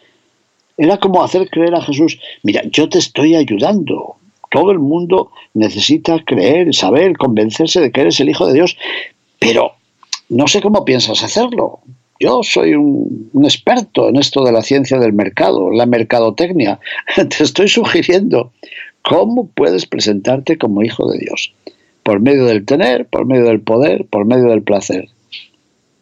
Era 0.77 0.97
como 0.97 1.23
hacer 1.23 1.49
creer 1.49 1.75
a 1.75 1.81
Jesús, 1.81 2.19
mira, 2.43 2.61
yo 2.65 2.87
te 2.87 2.99
estoy 2.99 3.35
ayudando. 3.35 4.15
Todo 4.49 4.71
el 4.71 4.79
mundo 4.79 5.31
necesita 5.53 6.23
creer, 6.23 6.73
saber, 6.73 7.17
convencerse 7.17 7.81
de 7.81 7.91
que 7.91 8.01
eres 8.01 8.19
el 8.19 8.29
Hijo 8.29 8.47
de 8.47 8.53
Dios, 8.53 8.77
pero 9.39 9.73
no 10.29 10.47
sé 10.47 10.61
cómo 10.61 10.85
piensas 10.85 11.23
hacerlo. 11.23 11.79
Yo 12.19 12.41
soy 12.43 12.73
un, 12.73 13.29
experto 13.43 14.09
en 14.09 14.15
esto 14.15 14.43
de 14.43 14.51
la 14.51 14.61
ciencia 14.61 14.97
del 14.99 15.13
mercado, 15.13 15.69
la 15.71 15.85
mercadotecnia. 15.85 16.79
Te 17.15 17.43
estoy 17.43 17.67
sugiriendo 17.67 18.51
cómo 19.07 19.47
puedes 19.47 19.85
presentarte 19.85 20.57
como 20.57 20.83
hijo 20.83 21.09
de 21.09 21.19
Dios. 21.19 21.53
Por 22.03 22.19
medio 22.19 22.45
del 22.45 22.65
tener, 22.65 23.05
por 23.07 23.25
medio 23.25 23.45
del 23.45 23.61
poder, 23.61 24.05
por 24.05 24.25
medio 24.25 24.49
del 24.49 24.63
placer. 24.63 25.07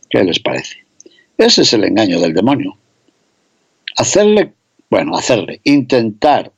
¿Qué 0.10 0.24
les 0.24 0.40
parece? 0.40 0.78
Ese 1.38 1.62
es 1.62 1.74
el 1.74 1.84
engaño 1.84 2.20
del 2.20 2.34
demonio. 2.34 2.76
Hacerle, 3.96 4.54
bueno, 4.90 5.16
hacerle, 5.16 5.62
intentar 5.64 6.52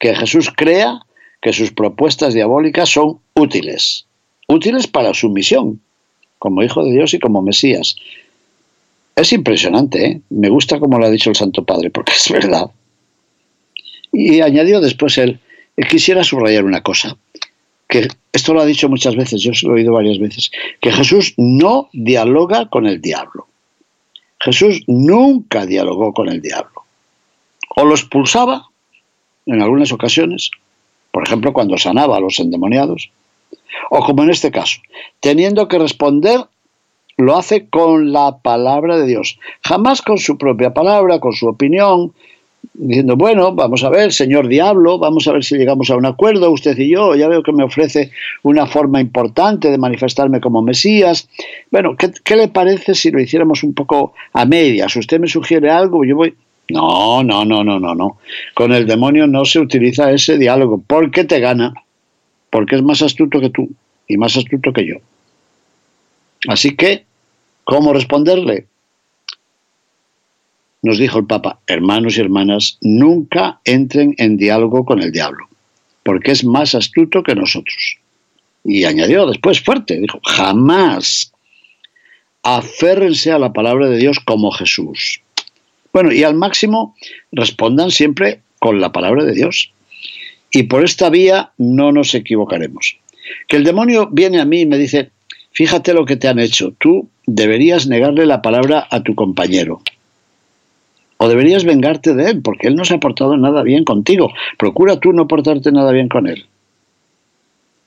que 0.00 0.16
Jesús 0.16 0.50
crea 0.54 1.00
que 1.40 1.52
sus 1.52 1.70
propuestas 1.70 2.34
diabólicas 2.34 2.88
son 2.88 3.20
útiles. 3.34 4.06
Útiles 4.48 4.88
para 4.88 5.14
su 5.14 5.30
misión, 5.30 5.80
como 6.40 6.64
hijo 6.64 6.84
de 6.84 6.90
Dios 6.90 7.14
y 7.14 7.20
como 7.20 7.40
Mesías. 7.40 7.94
Es 9.14 9.32
impresionante, 9.32 10.06
¿eh? 10.06 10.20
me 10.28 10.48
gusta 10.48 10.80
como 10.80 10.98
lo 10.98 11.06
ha 11.06 11.10
dicho 11.10 11.30
el 11.30 11.36
Santo 11.36 11.64
Padre, 11.64 11.90
porque 11.90 12.12
es 12.12 12.28
verdad. 12.32 12.70
Y 14.12 14.40
añadió 14.40 14.80
después 14.80 15.18
él, 15.18 15.38
quisiera 15.82 16.22
subrayar 16.22 16.64
una 16.64 16.82
cosa, 16.82 17.16
que 17.88 18.08
esto 18.32 18.54
lo 18.54 18.60
ha 18.60 18.66
dicho 18.66 18.88
muchas 18.88 19.16
veces, 19.16 19.42
yo 19.42 19.52
lo 19.62 19.74
he 19.74 19.80
oído 19.80 19.92
varias 19.92 20.18
veces, 20.18 20.50
que 20.80 20.92
Jesús 20.92 21.34
no 21.36 21.88
dialoga 21.92 22.68
con 22.68 22.86
el 22.86 23.00
diablo. 23.00 23.46
Jesús 24.40 24.82
nunca 24.86 25.66
dialogó 25.66 26.12
con 26.12 26.28
el 26.28 26.42
diablo. 26.42 26.84
O 27.76 27.84
lo 27.84 27.94
expulsaba 27.94 28.68
en 29.46 29.62
algunas 29.62 29.92
ocasiones, 29.92 30.50
por 31.10 31.24
ejemplo 31.24 31.52
cuando 31.52 31.78
sanaba 31.78 32.16
a 32.16 32.20
los 32.20 32.38
endemoniados, 32.38 33.10
o 33.90 34.00
como 34.00 34.22
en 34.22 34.30
este 34.30 34.50
caso, 34.50 34.80
teniendo 35.20 35.68
que 35.68 35.78
responder 35.78 36.40
lo 37.16 37.36
hace 37.36 37.68
con 37.68 38.12
la 38.12 38.38
palabra 38.38 38.96
de 38.96 39.06
Dios, 39.06 39.38
jamás 39.62 40.02
con 40.02 40.18
su 40.18 40.36
propia 40.36 40.74
palabra, 40.74 41.20
con 41.20 41.32
su 41.32 41.46
opinión, 41.46 42.12
diciendo, 42.72 43.16
bueno, 43.16 43.54
vamos 43.54 43.84
a 43.84 43.90
ver, 43.90 44.12
señor 44.12 44.48
diablo, 44.48 44.98
vamos 44.98 45.28
a 45.28 45.32
ver 45.32 45.44
si 45.44 45.56
llegamos 45.56 45.90
a 45.90 45.96
un 45.96 46.06
acuerdo, 46.06 46.50
usted 46.50 46.76
y 46.78 46.90
yo, 46.90 47.14
ya 47.14 47.28
veo 47.28 47.42
que 47.42 47.52
me 47.52 47.64
ofrece 47.64 48.10
una 48.42 48.66
forma 48.66 49.00
importante 49.00 49.70
de 49.70 49.78
manifestarme 49.78 50.40
como 50.40 50.62
Mesías. 50.62 51.28
Bueno, 51.70 51.96
¿qué, 51.96 52.10
qué 52.24 52.36
le 52.36 52.48
parece 52.48 52.94
si 52.94 53.10
lo 53.10 53.20
hiciéramos 53.20 53.62
un 53.62 53.74
poco 53.74 54.14
a 54.32 54.44
medias? 54.44 54.96
Usted 54.96 55.20
me 55.20 55.28
sugiere 55.28 55.70
algo, 55.70 56.04
yo 56.04 56.16
voy... 56.16 56.34
No, 56.70 57.22
no, 57.22 57.44
no, 57.44 57.62
no, 57.62 57.78
no, 57.78 57.94
no. 57.94 58.18
Con 58.54 58.72
el 58.72 58.86
demonio 58.86 59.26
no 59.26 59.44
se 59.44 59.60
utiliza 59.60 60.10
ese 60.10 60.38
diálogo, 60.38 60.82
porque 60.86 61.24
te 61.24 61.38
gana, 61.38 61.74
porque 62.48 62.76
es 62.76 62.82
más 62.82 63.02
astuto 63.02 63.38
que 63.40 63.50
tú 63.50 63.68
y 64.08 64.16
más 64.16 64.36
astuto 64.36 64.72
que 64.72 64.86
yo. 64.86 64.96
Así 66.48 66.74
que, 66.74 67.04
¿cómo 67.64 67.92
responderle? 67.92 68.66
Nos 70.84 70.98
dijo 70.98 71.18
el 71.18 71.24
Papa, 71.24 71.60
hermanos 71.66 72.18
y 72.18 72.20
hermanas, 72.20 72.76
nunca 72.82 73.58
entren 73.64 74.14
en 74.18 74.36
diálogo 74.36 74.84
con 74.84 75.00
el 75.00 75.12
diablo, 75.12 75.48
porque 76.02 76.32
es 76.32 76.44
más 76.44 76.74
astuto 76.74 77.22
que 77.22 77.34
nosotros. 77.34 77.96
Y 78.64 78.84
añadió 78.84 79.24
después 79.24 79.62
fuerte, 79.62 79.98
dijo, 79.98 80.20
jamás 80.22 81.32
aférrense 82.42 83.32
a 83.32 83.38
la 83.38 83.54
palabra 83.54 83.88
de 83.88 83.96
Dios 83.96 84.20
como 84.20 84.50
Jesús. 84.50 85.22
Bueno, 85.90 86.12
y 86.12 86.22
al 86.22 86.34
máximo 86.34 86.94
respondan 87.32 87.90
siempre 87.90 88.42
con 88.58 88.78
la 88.78 88.92
palabra 88.92 89.24
de 89.24 89.32
Dios. 89.32 89.72
Y 90.50 90.64
por 90.64 90.84
esta 90.84 91.08
vía 91.08 91.52
no 91.56 91.92
nos 91.92 92.14
equivocaremos. 92.14 92.98
Que 93.48 93.56
el 93.56 93.64
demonio 93.64 94.10
viene 94.12 94.38
a 94.38 94.44
mí 94.44 94.60
y 94.60 94.66
me 94.66 94.76
dice, 94.76 95.12
fíjate 95.52 95.94
lo 95.94 96.04
que 96.04 96.16
te 96.16 96.28
han 96.28 96.38
hecho, 96.38 96.74
tú 96.78 97.08
deberías 97.26 97.86
negarle 97.86 98.26
la 98.26 98.42
palabra 98.42 98.86
a 98.90 99.02
tu 99.02 99.14
compañero. 99.14 99.80
O 101.18 101.28
deberías 101.28 101.64
vengarte 101.64 102.14
de 102.14 102.30
él, 102.30 102.42
porque 102.42 102.68
él 102.68 102.74
no 102.74 102.84
se 102.84 102.94
ha 102.94 102.98
portado 102.98 103.36
nada 103.36 103.62
bien 103.62 103.84
contigo. 103.84 104.32
Procura 104.58 104.98
tú 104.98 105.12
no 105.12 105.28
portarte 105.28 105.72
nada 105.72 105.92
bien 105.92 106.08
con 106.08 106.26
él. 106.26 106.46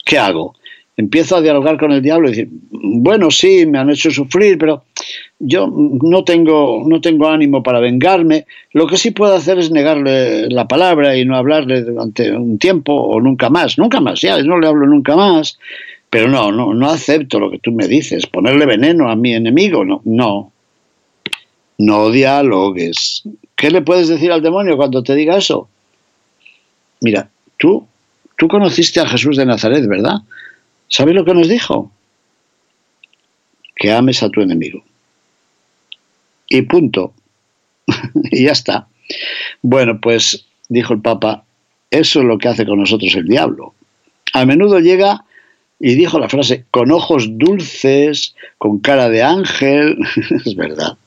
¿Qué 0.05 0.17
hago? 0.17 0.55
Empiezo 0.95 1.35
a 1.35 1.41
dialogar 1.41 1.77
con 1.77 1.91
el 1.91 2.01
diablo 2.01 2.27
y 2.27 2.31
decir, 2.31 2.49
bueno, 2.71 3.29
sí, 3.29 3.67
me 3.67 3.77
han 3.77 3.91
hecho 3.91 4.09
sufrir, 4.09 4.57
pero 4.57 4.85
yo 5.37 5.67
no 5.67 6.23
tengo, 6.23 6.83
no 6.87 7.01
tengo 7.01 7.27
ánimo 7.27 7.61
para 7.61 7.79
vengarme. 7.79 8.45
Lo 8.71 8.87
que 8.87 8.97
sí 8.97 9.11
puedo 9.11 9.35
hacer 9.35 9.59
es 9.59 9.69
negarle 9.69 10.49
la 10.49 10.67
palabra 10.67 11.15
y 11.15 11.23
no 11.23 11.35
hablarle 11.35 11.83
durante 11.83 12.31
un 12.31 12.57
tiempo 12.57 12.93
o 12.93 13.21
nunca 13.21 13.49
más. 13.49 13.77
Nunca 13.77 13.99
más, 13.99 14.21
ya, 14.21 14.41
no 14.41 14.59
le 14.59 14.67
hablo 14.67 14.87
nunca 14.87 15.15
más. 15.15 15.59
Pero 16.09 16.29
no, 16.29 16.51
no, 16.51 16.73
no 16.73 16.89
acepto 16.89 17.39
lo 17.39 17.51
que 17.51 17.59
tú 17.59 17.71
me 17.71 17.87
dices, 17.87 18.25
ponerle 18.25 18.65
veneno 18.65 19.09
a 19.09 19.15
mi 19.15 19.33
enemigo, 19.33 19.85
no, 19.85 20.01
no. 20.05 20.51
No 21.77 22.09
dialogues. 22.09 23.23
¿Qué 23.55 23.71
le 23.71 23.81
puedes 23.81 24.07
decir 24.07 24.31
al 24.31 24.41
demonio 24.41 24.77
cuando 24.77 25.03
te 25.03 25.15
diga 25.15 25.37
eso? 25.37 25.69
Mira, 27.01 27.29
tú, 27.57 27.87
tú 28.37 28.47
conociste 28.47 28.99
a 28.99 29.07
Jesús 29.07 29.37
de 29.37 29.45
Nazaret, 29.45 29.87
¿verdad? 29.87 30.21
¿Sabes 30.87 31.15
lo 31.15 31.25
que 31.25 31.33
nos 31.33 31.47
dijo? 31.47 31.91
Que 33.75 33.91
ames 33.91 34.23
a 34.23 34.29
tu 34.29 34.41
enemigo. 34.41 34.83
Y 36.49 36.63
punto. 36.63 37.13
y 38.31 38.45
ya 38.45 38.51
está. 38.51 38.87
Bueno, 39.61 39.99
pues 40.01 40.45
dijo 40.69 40.93
el 40.93 41.01
Papa, 41.01 41.43
eso 41.91 42.19
es 42.19 42.25
lo 42.25 42.37
que 42.37 42.47
hace 42.47 42.65
con 42.65 42.79
nosotros 42.79 43.13
el 43.15 43.27
diablo. 43.27 43.73
A 44.33 44.45
menudo 44.45 44.79
llega 44.79 45.25
y 45.79 45.95
dijo 45.95 46.19
la 46.19 46.29
frase, 46.29 46.65
con 46.71 46.91
ojos 46.91 47.37
dulces, 47.37 48.35
con 48.57 48.79
cara 48.79 49.09
de 49.09 49.23
ángel, 49.23 49.97
es 50.45 50.55
verdad. 50.55 50.97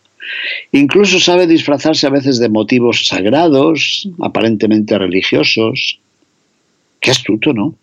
Incluso 0.73 1.19
sabe 1.19 1.47
disfrazarse 1.47 2.07
a 2.07 2.11
veces 2.11 2.39
de 2.39 2.49
motivos 2.49 3.07
sagrados, 3.07 4.09
aparentemente 4.21 4.99
religiosos. 4.99 5.99
Qué 7.01 7.11
astuto, 7.11 7.53
¿no? 7.53 7.75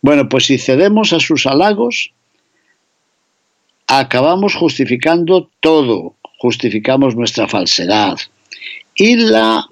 Bueno, 0.00 0.28
pues 0.28 0.46
si 0.46 0.58
cedemos 0.58 1.12
a 1.12 1.20
sus 1.20 1.46
halagos, 1.46 2.12
acabamos 3.86 4.54
justificando 4.54 5.50
todo, 5.60 6.14
justificamos 6.38 7.16
nuestra 7.16 7.48
falsedad 7.48 8.16
y 8.94 9.16
la, 9.16 9.66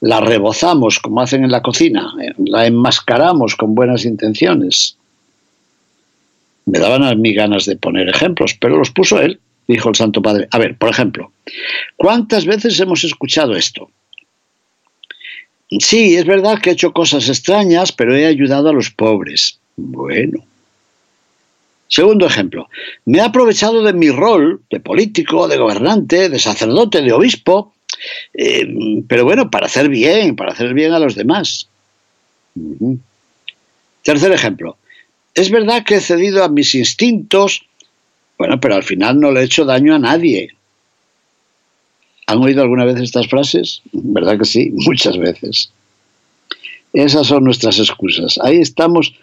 la 0.00 0.20
rebozamos 0.20 0.98
como 0.98 1.20
hacen 1.20 1.44
en 1.44 1.50
la 1.50 1.62
cocina, 1.62 2.12
la 2.38 2.66
enmascaramos 2.66 3.56
con 3.56 3.74
buenas 3.74 4.04
intenciones. 4.04 4.96
Me 6.64 6.78
daban 6.78 7.02
a 7.02 7.14
mí 7.14 7.32
ganas 7.32 7.66
de 7.66 7.76
poner 7.76 8.08
ejemplos, 8.08 8.54
pero 8.54 8.78
los 8.78 8.90
puso 8.90 9.20
él, 9.20 9.40
dijo 9.66 9.88
el 9.88 9.94
Santo 9.94 10.22
Padre. 10.22 10.48
A 10.50 10.58
ver, 10.58 10.76
por 10.76 10.90
ejemplo, 10.90 11.32
¿cuántas 11.96 12.46
veces 12.46 12.78
hemos 12.80 13.04
escuchado 13.04 13.56
esto? 13.56 13.90
Sí, 15.80 16.16
es 16.16 16.24
verdad 16.24 16.60
que 16.60 16.70
he 16.70 16.72
hecho 16.74 16.92
cosas 16.92 17.28
extrañas, 17.28 17.92
pero 17.92 18.14
he 18.14 18.26
ayudado 18.26 18.68
a 18.68 18.72
los 18.72 18.90
pobres. 18.90 19.58
Bueno. 19.76 20.44
Segundo 21.88 22.26
ejemplo, 22.26 22.68
me 23.04 23.18
he 23.18 23.20
aprovechado 23.20 23.82
de 23.82 23.92
mi 23.92 24.10
rol 24.10 24.60
de 24.70 24.80
político, 24.80 25.46
de 25.46 25.56
gobernante, 25.56 26.28
de 26.28 26.38
sacerdote, 26.38 27.00
de 27.00 27.12
obispo, 27.12 27.74
eh, 28.34 28.66
pero 29.08 29.24
bueno, 29.24 29.50
para 29.50 29.66
hacer 29.66 29.88
bien, 29.88 30.34
para 30.34 30.52
hacer 30.52 30.74
bien 30.74 30.92
a 30.92 30.98
los 30.98 31.14
demás. 31.14 31.68
Tercer 34.02 34.32
ejemplo, 34.32 34.76
es 35.34 35.50
verdad 35.50 35.84
que 35.84 35.96
he 35.96 36.00
cedido 36.00 36.42
a 36.42 36.48
mis 36.48 36.74
instintos, 36.74 37.64
bueno, 38.38 38.60
pero 38.60 38.74
al 38.74 38.82
final 38.82 39.18
no 39.18 39.30
le 39.32 39.40
he 39.40 39.44
hecho 39.44 39.64
daño 39.64 39.94
a 39.94 39.98
nadie. 39.98 40.50
¿Han 42.26 42.42
oído 42.42 42.62
alguna 42.62 42.84
vez 42.84 43.00
estas 43.00 43.28
frases? 43.28 43.82
¿Verdad 43.92 44.38
que 44.38 44.44
sí? 44.44 44.70
Muchas 44.72 45.16
veces. 45.18 45.70
Esas 46.92 47.26
son 47.26 47.44
nuestras 47.44 47.78
excusas. 47.78 48.38
Ahí 48.42 48.58
estamos 48.58 49.14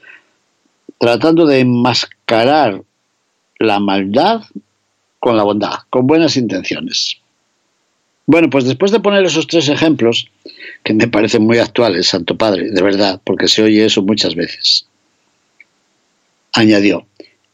tratando 1.00 1.46
de 1.46 1.60
enmascarar 1.60 2.84
la 3.60 3.80
maldad 3.80 4.44
con 5.20 5.38
la 5.38 5.44
bondad, 5.44 5.80
con 5.90 6.06
buenas 6.06 6.38
intenciones. 6.38 7.18
Bueno, 8.26 8.50
pues 8.50 8.66
después 8.66 8.92
de 8.92 9.00
poner 9.00 9.24
esos 9.26 9.48
tres 9.48 9.68
ejemplos, 9.68 10.30
que 10.84 10.94
me 10.94 11.08
parecen 11.08 11.44
muy 11.44 11.58
actuales, 11.58 12.08
Santo 12.08 12.38
Padre, 12.38 12.72
de 12.72 12.82
verdad, 12.82 13.22
porque 13.24 13.48
se 13.48 13.64
oye 13.64 13.86
eso 13.86 14.02
muchas 14.02 14.36
veces, 14.36 14.86
añadió, 16.54 17.06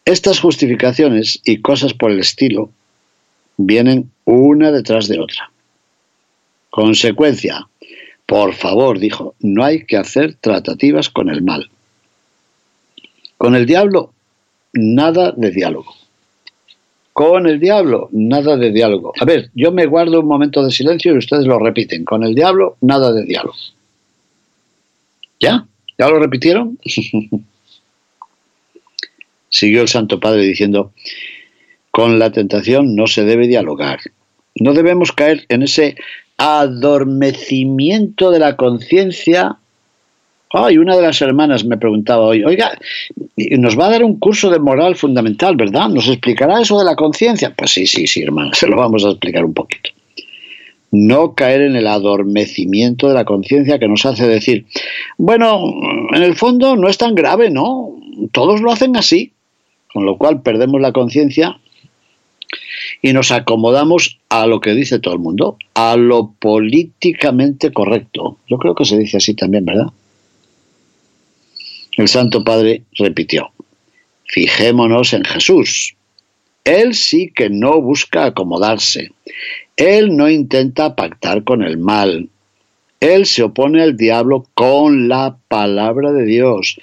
estas 0.09 0.39
justificaciones 0.39 1.39
y 1.45 1.61
cosas 1.61 1.93
por 1.93 2.09
el 2.09 2.19
estilo 2.19 2.71
vienen 3.57 4.09
una 4.25 4.71
detrás 4.71 5.07
de 5.07 5.19
otra. 5.19 5.51
Consecuencia, 6.71 7.67
por 8.25 8.53
favor, 8.53 8.97
dijo, 8.97 9.35
no 9.39 9.63
hay 9.63 9.85
que 9.85 9.97
hacer 9.97 10.33
tratativas 10.33 11.09
con 11.09 11.29
el 11.29 11.43
mal. 11.43 11.69
Con 13.37 13.55
el 13.55 13.67
diablo, 13.67 14.11
nada 14.73 15.31
de 15.31 15.51
diálogo. 15.51 15.93
Con 17.13 17.45
el 17.45 17.59
diablo, 17.59 18.09
nada 18.11 18.57
de 18.57 18.71
diálogo. 18.71 19.13
A 19.19 19.25
ver, 19.25 19.51
yo 19.53 19.71
me 19.71 19.85
guardo 19.85 20.21
un 20.21 20.27
momento 20.27 20.63
de 20.63 20.71
silencio 20.71 21.13
y 21.13 21.19
ustedes 21.19 21.45
lo 21.45 21.59
repiten. 21.59 22.03
Con 22.03 22.23
el 22.23 22.33
diablo, 22.33 22.77
nada 22.81 23.11
de 23.13 23.25
diálogo. 23.25 23.57
¿Ya? 25.39 25.67
¿Ya 25.99 26.09
lo 26.09 26.17
repitieron? 26.17 26.79
Siguió 29.49 29.81
el 29.81 29.87
Santo 29.87 30.19
Padre 30.19 30.43
diciendo, 30.43 30.93
con 31.91 32.19
la 32.19 32.31
tentación 32.31 32.95
no 32.95 33.07
se 33.07 33.23
debe 33.23 33.47
dialogar. 33.47 33.99
No 34.55 34.73
debemos 34.73 35.11
caer 35.11 35.45
en 35.49 35.63
ese 35.63 35.95
adormecimiento 36.37 38.31
de 38.31 38.39
la 38.39 38.55
conciencia 38.55 39.57
Ay, 40.51 40.79
una 40.79 40.95
de 40.95 41.03
las 41.03 41.21
hermanas 41.21 41.63
me 41.63 41.77
preguntaba 41.77 42.23
hoy, 42.23 42.43
oiga, 42.43 42.71
nos 43.37 43.77
va 43.77 43.85
a 43.85 43.91
dar 43.91 44.03
un 44.03 44.17
curso 44.17 44.49
de 44.49 44.57
moral 44.57 44.95
fundamental, 44.95 45.55
¿verdad? 45.55 45.89
¿Nos 45.89 46.07
explicará 46.07 46.59
eso 46.59 46.79
de 46.79 46.85
la 46.85 46.95
conciencia? 46.95 47.53
Pues 47.55 47.71
sí, 47.71 47.85
sí, 47.85 48.07
sí, 48.07 48.23
hermana, 48.23 48.51
se 48.55 48.67
lo 48.67 48.75
vamos 48.75 49.05
a 49.05 49.09
explicar 49.09 49.45
un 49.45 49.53
poquito. 49.53 49.91
No 50.91 51.35
caer 51.35 51.61
en 51.61 51.75
el 51.75 51.85
adormecimiento 51.85 53.07
de 53.07 53.13
la 53.13 53.25
conciencia 53.25 53.77
que 53.77 53.87
nos 53.87 54.07
hace 54.07 54.27
decir, 54.27 54.65
bueno, 55.19 55.61
en 56.13 56.23
el 56.23 56.35
fondo 56.35 56.75
no 56.75 56.89
es 56.89 56.97
tan 56.97 57.13
grave, 57.13 57.51
¿no? 57.51 57.95
Todos 58.31 58.59
lo 58.61 58.71
hacen 58.71 58.97
así, 58.97 59.33
con 59.93 60.05
lo 60.05 60.17
cual 60.17 60.41
perdemos 60.41 60.81
la 60.81 60.91
conciencia 60.91 61.59
y 63.01 63.13
nos 63.13 63.31
acomodamos 63.31 64.19
a 64.29 64.47
lo 64.47 64.59
que 64.59 64.73
dice 64.73 64.99
todo 64.99 65.13
el 65.13 65.19
mundo, 65.19 65.57
a 65.73 65.95
lo 65.95 66.33
políticamente 66.39 67.71
correcto. 67.71 68.37
Yo 68.47 68.57
creo 68.57 68.75
que 68.75 68.85
se 68.85 68.97
dice 68.97 69.17
así 69.17 69.33
también, 69.33 69.65
¿verdad? 69.65 69.87
El 71.97 72.07
Santo 72.07 72.43
Padre 72.43 72.83
repitió, 72.93 73.51
fijémonos 74.25 75.13
en 75.13 75.23
Jesús. 75.23 75.95
Él 76.63 76.93
sí 76.93 77.31
que 77.33 77.49
no 77.49 77.81
busca 77.81 78.25
acomodarse. 78.25 79.11
Él 79.75 80.15
no 80.15 80.29
intenta 80.29 80.95
pactar 80.95 81.43
con 81.43 81.63
el 81.63 81.77
mal. 81.77 82.29
Él 82.99 83.25
se 83.25 83.43
opone 83.43 83.81
al 83.81 83.95
diablo 83.97 84.45
con 84.53 85.07
la 85.07 85.37
palabra 85.47 86.11
de 86.11 86.25
Dios. 86.25 86.77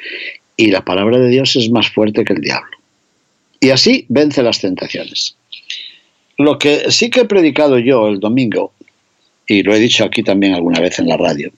Y 0.57 0.71
la 0.71 0.85
palabra 0.85 1.19
de 1.19 1.29
Dios 1.29 1.57
es 1.57 1.71
más 1.71 1.89
fuerte 1.89 2.25
que 2.25 2.33
el 2.33 2.41
diablo. 2.41 2.76
Y 3.67 3.71
así 3.71 4.07
vence 4.09 4.45
las 4.45 4.61
tentaciones. 4.61 5.37
Lo 6.39 6.57
que 6.57 6.93
sí 6.93 7.11
que 7.11 7.23
he 7.23 7.25
predicado 7.25 7.81
yo 7.81 8.07
el 8.07 8.21
domingo, 8.21 8.73
y 9.49 9.65
lo 9.65 9.75
he 9.75 9.81
dicho 9.81 10.05
aquí 10.05 10.23
también 10.23 10.55
alguna 10.55 10.79
vez 10.79 11.01
en 11.01 11.09
la 11.09 11.17
radio, 11.17 11.51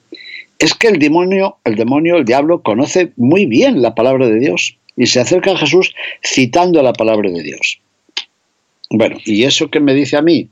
es 0.57 0.73
que 0.73 0.87
el 0.87 0.97
demonio, 0.97 1.57
el 1.65 1.75
demonio, 1.75 2.15
el 2.15 2.25
diablo, 2.25 2.63
conoce 2.63 3.11
muy 3.15 3.45
bien 3.45 3.83
la 3.83 3.93
palabra 3.93 4.25
de 4.25 4.39
Dios 4.39 4.75
y 4.97 5.05
se 5.05 5.19
acerca 5.19 5.51
a 5.51 5.57
Jesús 5.57 5.93
citando 6.25 6.81
la 6.81 6.93
palabra 6.93 7.29
de 7.29 7.43
Dios. 7.43 7.79
Bueno, 8.89 9.17
¿y 9.23 9.43
eso 9.43 9.69
qué 9.69 9.79
me 9.79 9.93
dice 9.93 10.17
a 10.17 10.23
mí? 10.23 10.49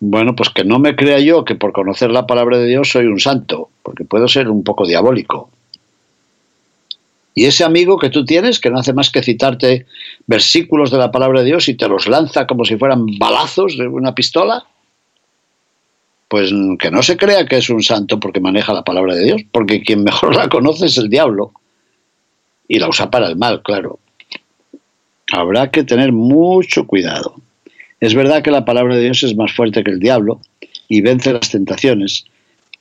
Bueno, 0.00 0.34
pues 0.34 0.48
que 0.48 0.64
no 0.64 0.80
me 0.80 0.96
crea 0.96 1.20
yo 1.20 1.44
que 1.44 1.54
por 1.54 1.72
conocer 1.72 2.10
la 2.10 2.26
palabra 2.26 2.58
de 2.58 2.66
Dios 2.66 2.90
soy 2.90 3.06
un 3.06 3.20
santo, 3.20 3.70
porque 3.84 4.04
puedo 4.04 4.26
ser 4.26 4.48
un 4.48 4.64
poco 4.64 4.84
diabólico. 4.84 5.48
Y 7.34 7.46
ese 7.46 7.64
amigo 7.64 7.98
que 7.98 8.10
tú 8.10 8.24
tienes, 8.24 8.60
que 8.60 8.70
no 8.70 8.78
hace 8.78 8.92
más 8.92 9.10
que 9.10 9.22
citarte 9.22 9.86
versículos 10.26 10.90
de 10.90 10.98
la 10.98 11.10
palabra 11.10 11.40
de 11.40 11.46
Dios 11.46 11.68
y 11.68 11.74
te 11.74 11.88
los 11.88 12.06
lanza 12.06 12.46
como 12.46 12.64
si 12.64 12.76
fueran 12.76 13.06
balazos 13.18 13.78
de 13.78 13.88
una 13.88 14.14
pistola, 14.14 14.64
pues 16.28 16.52
que 16.78 16.90
no 16.90 17.02
se 17.02 17.16
crea 17.16 17.46
que 17.46 17.58
es 17.58 17.70
un 17.70 17.82
santo 17.82 18.20
porque 18.20 18.40
maneja 18.40 18.72
la 18.72 18.84
palabra 18.84 19.14
de 19.14 19.24
Dios, 19.24 19.42
porque 19.50 19.82
quien 19.82 20.04
mejor 20.04 20.34
la 20.34 20.48
conoce 20.48 20.86
es 20.86 20.98
el 20.98 21.08
diablo. 21.08 21.52
Y 22.68 22.78
la 22.78 22.88
usa 22.88 23.10
para 23.10 23.28
el 23.28 23.36
mal, 23.36 23.62
claro. 23.62 23.98
Habrá 25.32 25.70
que 25.70 25.84
tener 25.84 26.12
mucho 26.12 26.86
cuidado. 26.86 27.34
Es 28.00 28.14
verdad 28.14 28.42
que 28.42 28.50
la 28.50 28.64
palabra 28.64 28.96
de 28.96 29.02
Dios 29.02 29.22
es 29.22 29.36
más 29.36 29.52
fuerte 29.52 29.84
que 29.84 29.90
el 29.90 30.00
diablo 30.00 30.40
y 30.88 31.00
vence 31.00 31.32
las 31.32 31.50
tentaciones, 31.50 32.24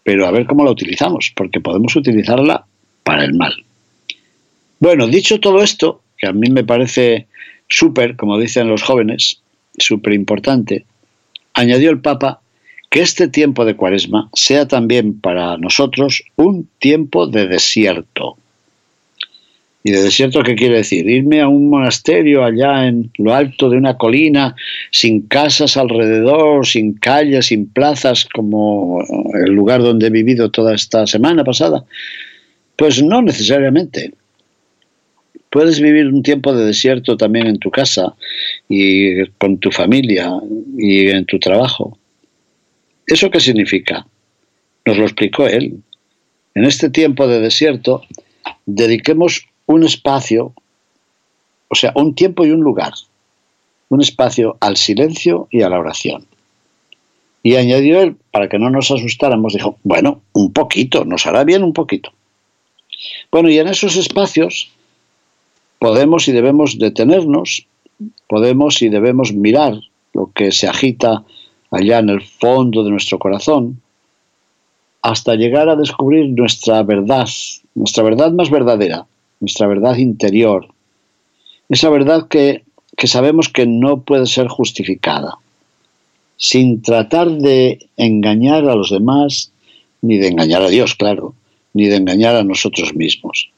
pero 0.04 0.28
a 0.28 0.32
ver 0.32 0.46
cómo 0.46 0.66
la 0.66 0.72
utilizamos, 0.72 1.32
porque 1.36 1.60
podemos 1.60 1.96
utilizarla 1.96 2.66
para 3.04 3.24
el 3.24 3.34
mal. 3.34 3.54
Bueno, 4.82 5.06
dicho 5.06 5.40
todo 5.40 5.62
esto, 5.62 6.02
que 6.18 6.26
a 6.26 6.34
mí 6.34 6.50
me 6.50 6.64
parece 6.64 7.28
súper, 7.68 8.16
como 8.16 8.40
dicen 8.40 8.68
los 8.68 8.82
jóvenes, 8.82 9.40
súper 9.78 10.14
importante, 10.14 10.86
añadió 11.54 11.92
el 11.92 12.00
Papa 12.00 12.42
que 12.90 13.02
este 13.02 13.28
tiempo 13.28 13.64
de 13.64 13.76
cuaresma 13.76 14.32
sea 14.34 14.68
también 14.68 15.22
para 15.22 15.56
nosotros 15.58 16.24
un 16.36 16.68
tiempo 16.80 17.28
de 17.28 17.48
desierto. 17.48 18.38
¿Y 19.84 19.92
de 19.92 20.02
desierto 20.02 20.42
qué 20.42 20.56
quiere 20.56 20.78
decir? 20.78 21.08
Irme 21.08 21.42
a 21.42 21.48
un 21.48 21.70
monasterio 21.70 22.44
allá 22.44 22.88
en 22.88 23.12
lo 23.20 23.36
alto 23.36 23.70
de 23.70 23.78
una 23.78 24.00
colina, 24.00 24.56
sin 24.90 25.28
casas 25.28 25.78
alrededor, 25.78 26.66
sin 26.66 26.96
calles, 26.96 27.46
sin 27.46 27.68
plazas, 27.68 28.26
como 28.26 29.00
el 29.46 29.54
lugar 29.54 29.84
donde 29.84 30.08
he 30.08 30.12
vivido 30.12 30.50
toda 30.50 30.74
esta 30.74 31.06
semana 31.06 31.44
pasada. 31.44 31.86
Pues 32.76 33.04
no 33.04 33.22
necesariamente. 33.22 34.14
Puedes 35.52 35.82
vivir 35.82 36.08
un 36.08 36.24
tiempo 36.24 36.54
de 36.54 36.66
desierto 36.66 37.18
también 37.18 37.46
en 37.46 37.60
tu 37.60 37.70
casa 37.70 38.16
y 38.70 39.26
con 39.32 39.58
tu 39.58 39.70
familia 39.70 40.32
y 40.78 41.10
en 41.10 41.26
tu 41.26 41.40
trabajo. 41.40 41.98
¿Eso 43.06 43.30
qué 43.30 43.42
significa? 43.42 44.08
Nos 44.86 44.98
lo 44.98 45.04
explicó 45.04 45.46
él. 45.46 45.84
En 46.56 46.64
este 46.64 46.90
tiempo 46.90 47.28
de 47.28 47.42
desierto, 47.42 48.02
dediquemos 48.66 49.46
un 49.66 49.84
espacio, 49.84 50.54
o 51.68 51.76
sea, 51.76 51.92
un 51.96 52.16
tiempo 52.16 52.46
y 52.46 52.52
un 52.52 52.62
lugar, 52.62 52.94
un 53.90 54.00
espacio 54.00 54.56
al 54.62 54.78
silencio 54.78 55.50
y 55.52 55.64
a 55.64 55.70
la 55.70 55.80
oración. 55.80 56.26
Y 57.44 57.56
añadió 57.56 58.02
él, 58.02 58.16
para 58.32 58.48
que 58.48 58.58
no 58.58 58.70
nos 58.70 58.90
asustáramos, 58.90 59.54
dijo, 59.54 59.78
bueno, 59.84 60.22
un 60.32 60.54
poquito, 60.54 61.04
nos 61.04 61.28
hará 61.28 61.44
bien 61.44 61.64
un 61.64 61.74
poquito. 61.74 62.14
Bueno, 63.32 63.50
y 63.50 63.58
en 63.58 63.68
esos 63.68 63.98
espacios 63.98 64.72
podemos 65.82 66.28
y 66.28 66.32
debemos 66.32 66.78
detenernos, 66.78 67.66
podemos 68.28 68.84
y 68.84 68.90
debemos 68.90 69.34
mirar 69.34 69.74
lo 70.14 70.32
que 70.32 70.52
se 70.52 70.68
agita 70.68 71.24
allá 71.72 71.98
en 71.98 72.10
el 72.10 72.22
fondo 72.22 72.84
de 72.84 72.92
nuestro 72.92 73.18
corazón, 73.18 73.82
hasta 75.02 75.34
llegar 75.34 75.70
a 75.70 75.76
descubrir 75.76 76.30
nuestra 76.38 76.84
verdad, 76.84 77.28
nuestra 77.74 78.04
verdad 78.04 78.32
más 78.32 78.52
verdadera, 78.52 79.08
nuestra 79.40 79.66
verdad 79.66 79.98
interior, 79.98 80.68
esa 81.68 81.90
verdad 81.90 82.28
que, 82.28 82.64
que 82.96 83.08
sabemos 83.08 83.50
que 83.50 83.66
no 83.66 84.02
puede 84.02 84.28
ser 84.28 84.50
justificada, 84.50 85.40
sin 86.38 86.84
tratar 86.84 87.32
de 87.32 87.88
engañar 87.98 88.70
a 88.70 88.76
los 88.76 88.92
demás, 88.92 89.52
ni 90.04 90.18
de 90.18 90.28
engañar 90.28 90.62
a 90.62 90.70
Dios, 90.70 90.94
claro, 90.94 91.34
ni 91.74 91.88
de 91.88 91.96
engañar 91.96 92.36
a 92.36 92.44
nosotros 92.44 92.94
mismos. 92.94 93.50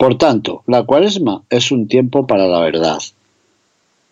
Por 0.00 0.16
tanto, 0.16 0.62
la 0.66 0.84
cuaresma 0.84 1.42
es 1.50 1.70
un 1.70 1.86
tiempo 1.86 2.26
para 2.26 2.46
la 2.46 2.60
verdad, 2.60 3.00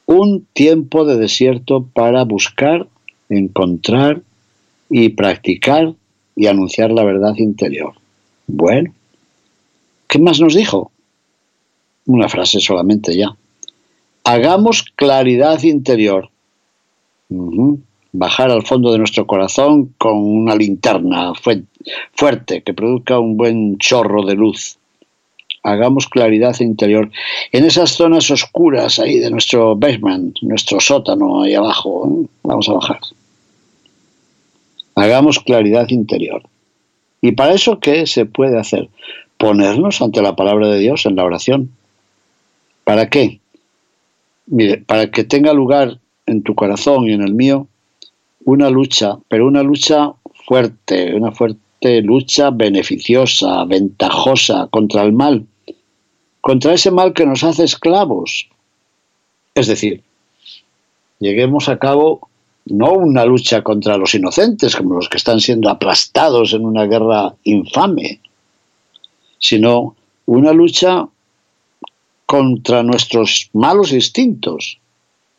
un 0.05 0.47
tiempo 0.53 1.07
de 1.07 1.17
desierto 1.17 1.83
para 1.95 2.25
buscar, 2.25 2.87
encontrar 3.31 4.21
y 4.91 5.09
practicar 5.09 5.95
y 6.37 6.47
anunciar 6.47 6.91
la 6.91 7.05
verdad 7.05 7.35
interior. 7.39 7.95
Bueno, 8.47 8.93
¿qué 10.09 10.19
más 10.19 10.39
nos 10.41 10.55
dijo? 10.55 10.93
Una 12.05 12.29
frase 12.29 12.61
solamente 12.61 13.17
ya. 13.17 13.35
Hagamos 14.25 14.83
claridad 14.95 15.63
interior. 15.63 16.29
Bajar 18.13 18.51
al 18.51 18.67
fondo 18.67 18.93
de 18.93 18.99
nuestro 18.99 19.27
corazón 19.27 19.95
con 19.97 20.19
una 20.19 20.55
linterna 20.55 21.33
fuerte 22.13 22.61
que 22.61 22.75
produzca 22.75 23.19
un 23.19 23.39
buen 23.39 23.79
chorro 23.79 24.27
de 24.27 24.35
luz. 24.35 24.79
Hagamos 25.73 26.09
claridad 26.09 26.59
interior. 26.61 27.11
En 27.53 27.65
esas 27.65 27.91
zonas 27.91 28.31
oscuras 28.31 28.99
ahí 28.99 29.19
de 29.19 29.31
nuestro 29.31 29.77
basement, 29.77 30.37
nuestro 30.43 30.81
sótano 30.81 31.43
ahí 31.43 31.55
abajo, 31.55 32.09
¿eh? 32.09 32.27
vamos 32.43 32.69
a 32.69 32.73
bajar. 32.73 33.01
Hagamos 34.95 35.41
claridad 35.41 35.89
interior. 35.91 36.43
¿Y 37.21 37.33
para 37.33 37.53
eso 37.53 37.81
qué 37.81 38.07
se 38.07 38.25
puede 38.25 38.59
hacer? 38.59 38.89
Ponernos 39.37 40.01
ante 40.01 40.23
la 40.23 40.35
palabra 40.37 40.69
de 40.69 40.79
Dios 40.79 41.05
en 41.07 41.17
la 41.17 41.25
oración. 41.25 41.71
¿Para 42.85 43.11
qué? 43.11 43.41
Mire, 44.47 44.79
para 44.79 45.11
que 45.11 45.25
tenga 45.25 45.53
lugar 45.53 45.99
en 46.27 46.43
tu 46.43 46.55
corazón 46.55 47.09
y 47.09 47.13
en 47.13 47.23
el 47.23 47.35
mío 47.35 47.67
una 48.45 48.71
lucha, 48.71 49.19
pero 49.29 49.47
una 49.47 49.63
lucha 49.63 50.13
fuerte, 50.47 51.15
una 51.15 51.33
fuerte 51.33 52.01
lucha 52.01 52.51
beneficiosa, 52.51 53.65
ventajosa 53.67 54.69
contra 54.71 55.03
el 55.03 55.13
mal, 55.13 55.47
contra 56.41 56.75
ese 56.75 56.91
mal 56.91 57.13
que 57.13 57.27
nos 57.27 57.45
hace 57.45 57.65
esclavos. 57.65 58.49
Es 59.55 59.67
decir, 59.67 60.03
lleguemos 61.19 61.69
a 61.69 61.79
cabo 61.79 62.29
no 62.67 62.93
una 62.93 63.25
lucha 63.25 63.63
contra 63.63 63.97
los 63.97 64.15
inocentes, 64.15 64.77
como 64.77 64.95
los 64.95 65.09
que 65.09 65.17
están 65.17 65.41
siendo 65.41 65.71
aplastados 65.71 66.53
en 66.53 66.65
una 66.65 66.85
guerra 66.85 67.35
infame, 67.45 68.21
sino 69.39 69.97
una 70.27 70.53
lucha 70.53 71.09
contra 72.27 72.83
nuestros 72.83 73.49
malos 73.55 73.93
instintos. 73.93 74.79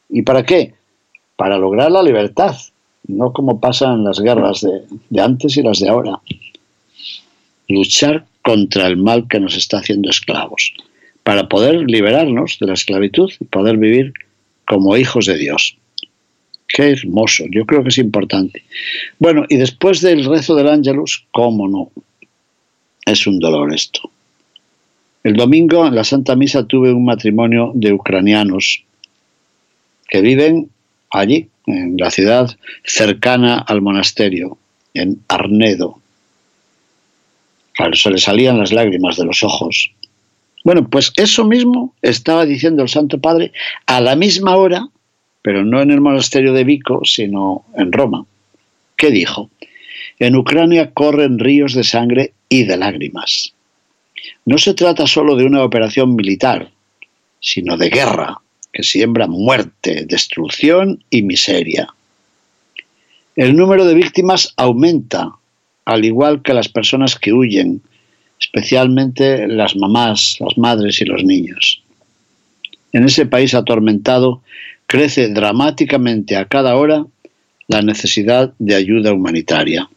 ¿Y 0.09 0.23
para 0.23 0.43
qué? 0.43 0.73
Para 1.35 1.57
lograr 1.57 1.91
la 1.91 2.01
libertad, 2.01 2.55
no 3.07 3.31
como 3.31 3.59
pasa 3.59 3.91
en 3.93 4.03
las 4.03 4.19
guerras 4.19 4.61
de, 4.61 4.83
de 5.09 5.21
antes 5.21 5.55
y 5.57 5.61
las 5.61 5.79
de 5.79 5.89
ahora. 5.89 6.19
Luchar 7.67 8.25
contra 8.43 8.87
el 8.87 8.97
mal 8.97 9.27
que 9.27 9.39
nos 9.39 9.55
está 9.55 9.77
haciendo 9.77 10.09
esclavos, 10.09 10.73
para 11.29 11.47
poder 11.47 11.83
liberarnos 11.87 12.57
de 12.59 12.65
la 12.65 12.73
esclavitud 12.73 13.31
y 13.39 13.45
poder 13.45 13.77
vivir 13.77 14.13
como 14.65 14.97
hijos 14.97 15.27
de 15.27 15.37
Dios. 15.37 15.77
Qué 16.67 16.89
hermoso, 16.89 17.43
yo 17.51 17.67
creo 17.67 17.83
que 17.83 17.89
es 17.89 17.99
importante. 17.99 18.63
Bueno, 19.19 19.45
y 19.47 19.57
después 19.57 20.01
del 20.01 20.25
rezo 20.25 20.55
del 20.55 20.67
ángelus, 20.67 21.27
¿cómo 21.29 21.67
no? 21.67 21.91
Es 23.05 23.27
un 23.27 23.37
dolor 23.37 23.71
esto. 23.71 24.09
El 25.23 25.35
domingo 25.35 25.85
en 25.85 25.93
la 25.93 26.03
Santa 26.03 26.35
Misa 26.35 26.65
tuve 26.65 26.91
un 26.91 27.05
matrimonio 27.05 27.73
de 27.75 27.93
ucranianos 27.93 28.83
que 30.07 30.21
viven 30.21 30.71
allí, 31.11 31.47
en 31.67 31.95
la 31.97 32.09
ciudad 32.09 32.57
cercana 32.83 33.59
al 33.59 33.83
monasterio, 33.83 34.57
en 34.95 35.21
Arnedo. 35.27 36.01
Claro, 37.73 37.93
se 37.93 38.09
le 38.09 38.17
salían 38.17 38.57
las 38.57 38.71
lágrimas 38.71 39.15
de 39.15 39.25
los 39.25 39.43
ojos. 39.43 39.91
Bueno, 40.63 40.87
pues 40.89 41.13
eso 41.15 41.45
mismo 41.45 41.95
estaba 42.01 42.45
diciendo 42.45 42.83
el 42.83 42.89
Santo 42.89 43.19
Padre 43.19 43.51
a 43.85 44.01
la 44.01 44.15
misma 44.15 44.55
hora, 44.55 44.87
pero 45.41 45.63
no 45.63 45.81
en 45.81 45.91
el 45.91 46.01
monasterio 46.01 46.53
de 46.53 46.63
Vico, 46.63 47.01
sino 47.05 47.65
en 47.75 47.91
Roma. 47.91 48.25
¿Qué 48.97 49.11
dijo? 49.11 49.49
En 50.19 50.35
Ucrania 50.35 50.91
corren 50.91 51.39
ríos 51.39 51.73
de 51.73 51.83
sangre 51.83 52.33
y 52.49 52.63
de 52.63 52.75
lágrimas. 52.75 53.53
No 54.45 54.57
se 54.57 54.73
trata 54.73 55.07
solo 55.07 55.37
de 55.37 55.45
una 55.45 55.63
operación 55.63 56.15
militar, 56.15 56.71
sino 57.39 57.77
de 57.77 57.89
guerra, 57.89 58.41
que 58.73 58.83
siembra 58.83 59.27
muerte, 59.27 60.05
destrucción 60.05 61.03
y 61.09 61.21
miseria. 61.21 61.87
El 63.35 63.55
número 63.55 63.85
de 63.85 63.93
víctimas 63.93 64.53
aumenta, 64.57 65.31
al 65.85 66.03
igual 66.03 66.41
que 66.41 66.53
las 66.53 66.67
personas 66.67 67.15
que 67.15 67.31
huyen, 67.31 67.81
especialmente 68.39 69.47
las 69.47 69.75
mamás, 69.75 70.37
las 70.39 70.57
madres 70.57 71.01
y 71.01 71.05
los 71.05 71.23
niños. 71.23 71.81
En 72.91 73.03
ese 73.03 73.25
país 73.25 73.53
atormentado 73.53 74.41
crece 74.87 75.29
dramáticamente 75.29 76.35
a 76.35 76.45
cada 76.45 76.75
hora 76.75 77.05
la 77.67 77.81
necesidad 77.81 78.53
de 78.57 78.75
ayuda 78.75 79.13
humanitaria. 79.13 79.87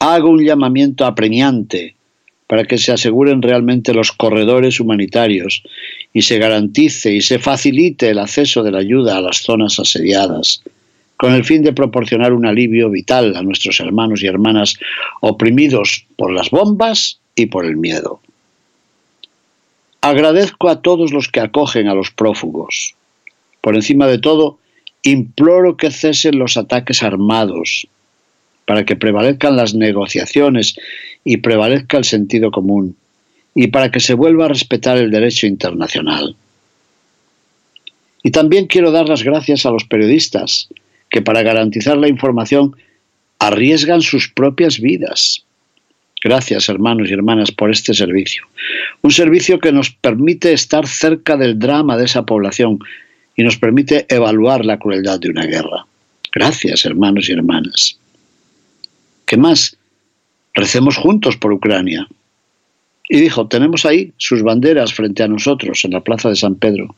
Hago 0.00 0.30
un 0.30 0.44
llamamiento 0.44 1.04
apremiante 1.04 1.94
para 2.46 2.64
que 2.64 2.78
se 2.78 2.92
aseguren 2.92 3.42
realmente 3.42 3.92
los 3.92 4.10
corredores 4.10 4.80
humanitarios 4.80 5.62
y 6.14 6.22
se 6.22 6.38
garantice 6.38 7.12
y 7.12 7.20
se 7.20 7.38
facilite 7.38 8.08
el 8.08 8.18
acceso 8.18 8.62
de 8.62 8.72
la 8.72 8.78
ayuda 8.78 9.18
a 9.18 9.20
las 9.20 9.42
zonas 9.42 9.78
asediadas, 9.78 10.62
con 11.18 11.34
el 11.34 11.44
fin 11.44 11.62
de 11.62 11.72
proporcionar 11.72 12.32
un 12.32 12.46
alivio 12.46 12.88
vital 12.88 13.36
a 13.36 13.42
nuestros 13.42 13.80
hermanos 13.80 14.22
y 14.22 14.28
hermanas 14.28 14.78
oprimidos 15.20 16.06
por 16.16 16.32
las 16.32 16.48
bombas 16.50 17.18
y 17.34 17.46
por 17.46 17.66
el 17.66 17.76
miedo. 17.76 18.20
Agradezco 20.00 20.68
a 20.68 20.80
todos 20.80 21.12
los 21.12 21.28
que 21.28 21.40
acogen 21.40 21.88
a 21.88 21.94
los 21.94 22.12
prófugos. 22.12 22.94
Por 23.60 23.74
encima 23.74 24.06
de 24.06 24.18
todo, 24.18 24.58
imploro 25.02 25.76
que 25.76 25.90
cesen 25.90 26.38
los 26.38 26.56
ataques 26.56 27.02
armados, 27.02 27.88
para 28.64 28.84
que 28.84 28.94
prevalezcan 28.94 29.56
las 29.56 29.74
negociaciones 29.74 30.76
y 31.24 31.38
prevalezca 31.38 31.98
el 31.98 32.04
sentido 32.04 32.52
común, 32.52 32.96
y 33.56 33.66
para 33.66 33.90
que 33.90 33.98
se 33.98 34.14
vuelva 34.14 34.44
a 34.44 34.48
respetar 34.48 34.98
el 34.98 35.10
derecho 35.10 35.48
internacional. 35.48 36.36
Y 38.22 38.30
también 38.30 38.68
quiero 38.68 38.92
dar 38.92 39.08
las 39.08 39.24
gracias 39.24 39.66
a 39.66 39.72
los 39.72 39.84
periodistas, 39.84 40.68
que 41.10 41.22
para 41.22 41.42
garantizar 41.42 41.96
la 41.96 42.08
información 42.08 42.76
arriesgan 43.38 44.00
sus 44.00 44.28
propias 44.28 44.80
vidas. 44.80 45.44
Gracias, 46.22 46.68
hermanos 46.68 47.08
y 47.08 47.12
hermanas, 47.12 47.52
por 47.52 47.70
este 47.70 47.94
servicio. 47.94 48.44
Un 49.02 49.12
servicio 49.12 49.60
que 49.60 49.70
nos 49.70 49.90
permite 49.90 50.52
estar 50.52 50.86
cerca 50.86 51.36
del 51.36 51.58
drama 51.58 51.96
de 51.96 52.06
esa 52.06 52.24
población 52.26 52.80
y 53.36 53.44
nos 53.44 53.56
permite 53.56 54.04
evaluar 54.08 54.64
la 54.64 54.78
crueldad 54.78 55.20
de 55.20 55.30
una 55.30 55.46
guerra. 55.46 55.86
Gracias, 56.32 56.84
hermanos 56.84 57.28
y 57.28 57.32
hermanas. 57.32 57.98
¿Qué 59.24 59.36
más? 59.36 59.76
Recemos 60.54 60.96
juntos 60.96 61.36
por 61.36 61.52
Ucrania. 61.52 62.08
Y 63.08 63.20
dijo, 63.20 63.46
tenemos 63.46 63.86
ahí 63.86 64.12
sus 64.16 64.42
banderas 64.42 64.92
frente 64.92 65.22
a 65.22 65.28
nosotros 65.28 65.84
en 65.84 65.92
la 65.92 66.00
plaza 66.00 66.28
de 66.28 66.36
San 66.36 66.56
Pedro. 66.56 66.94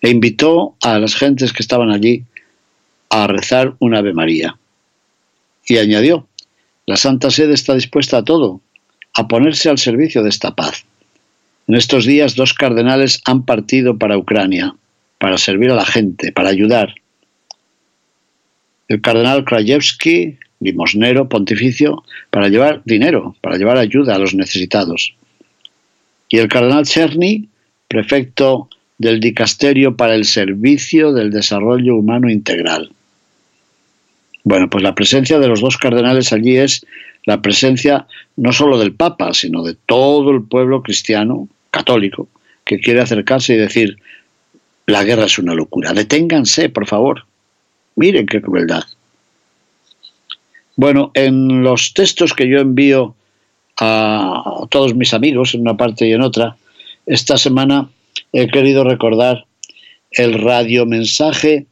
E 0.00 0.08
invitó 0.08 0.74
a 0.82 0.98
las 0.98 1.14
gentes 1.14 1.52
que 1.52 1.62
estaban 1.62 1.90
allí 1.90 2.24
a 3.10 3.26
rezar 3.26 3.74
un 3.78 3.94
Ave 3.94 4.14
María. 4.14 4.56
Y 5.66 5.76
añadió, 5.78 6.26
la 6.86 6.96
Santa 6.96 7.30
Sede 7.30 7.54
está 7.54 7.74
dispuesta 7.74 8.18
a 8.18 8.24
todo, 8.24 8.60
a 9.14 9.28
ponerse 9.28 9.68
al 9.68 9.78
servicio 9.78 10.22
de 10.22 10.30
esta 10.30 10.54
paz. 10.54 10.84
En 11.68 11.74
estos 11.74 12.06
días 12.06 12.34
dos 12.34 12.54
cardenales 12.54 13.20
han 13.26 13.44
partido 13.44 13.98
para 13.98 14.16
Ucrania, 14.16 14.74
para 15.18 15.36
servir 15.36 15.70
a 15.70 15.76
la 15.76 15.84
gente, 15.84 16.32
para 16.32 16.48
ayudar. 16.48 16.94
El 18.88 19.00
cardenal 19.00 19.44
Krajewski 19.44 20.38
limosnero 20.60 21.28
pontificio, 21.28 22.04
para 22.30 22.48
llevar 22.48 22.82
dinero, 22.84 23.34
para 23.40 23.56
llevar 23.56 23.78
ayuda 23.78 24.14
a 24.14 24.18
los 24.18 24.34
necesitados. 24.34 25.14
Y 26.28 26.38
el 26.38 26.48
cardenal 26.48 26.84
Cherny, 26.84 27.48
prefecto 27.88 28.68
del 28.98 29.18
Dicasterio 29.18 29.96
para 29.96 30.14
el 30.14 30.24
Servicio 30.24 31.12
del 31.12 31.30
Desarrollo 31.30 31.96
Humano 31.96 32.30
Integral. 32.30 32.92
Bueno, 34.44 34.70
pues 34.70 34.82
la 34.82 34.94
presencia 34.94 35.38
de 35.38 35.48
los 35.48 35.60
dos 35.60 35.76
cardenales 35.76 36.32
allí 36.32 36.56
es 36.56 36.84
la 37.24 37.42
presencia 37.42 38.06
no 38.36 38.52
solo 38.52 38.78
del 38.78 38.94
Papa, 38.94 39.34
sino 39.34 39.62
de 39.62 39.76
todo 39.86 40.30
el 40.30 40.42
pueblo 40.42 40.82
cristiano, 40.82 41.48
católico, 41.70 42.28
que 42.64 42.80
quiere 42.80 43.00
acercarse 43.00 43.54
y 43.54 43.58
decir, 43.58 43.98
la 44.86 45.04
guerra 45.04 45.24
es 45.24 45.38
una 45.38 45.54
locura, 45.54 45.92
deténganse, 45.92 46.68
por 46.68 46.86
favor. 46.86 47.26
Miren 47.96 48.26
qué 48.26 48.40
crueldad. 48.40 48.84
Bueno, 50.76 51.10
en 51.14 51.62
los 51.62 51.92
textos 51.92 52.32
que 52.32 52.48
yo 52.48 52.58
envío 52.58 53.14
a 53.78 54.66
todos 54.70 54.94
mis 54.94 55.12
amigos, 55.12 55.54
en 55.54 55.62
una 55.62 55.76
parte 55.76 56.06
y 56.06 56.12
en 56.12 56.22
otra, 56.22 56.56
esta 57.06 57.36
semana 57.36 57.90
he 58.32 58.48
querido 58.48 58.84
recordar 58.84 59.44
el 60.10 60.34
radiomensaje 60.34 61.66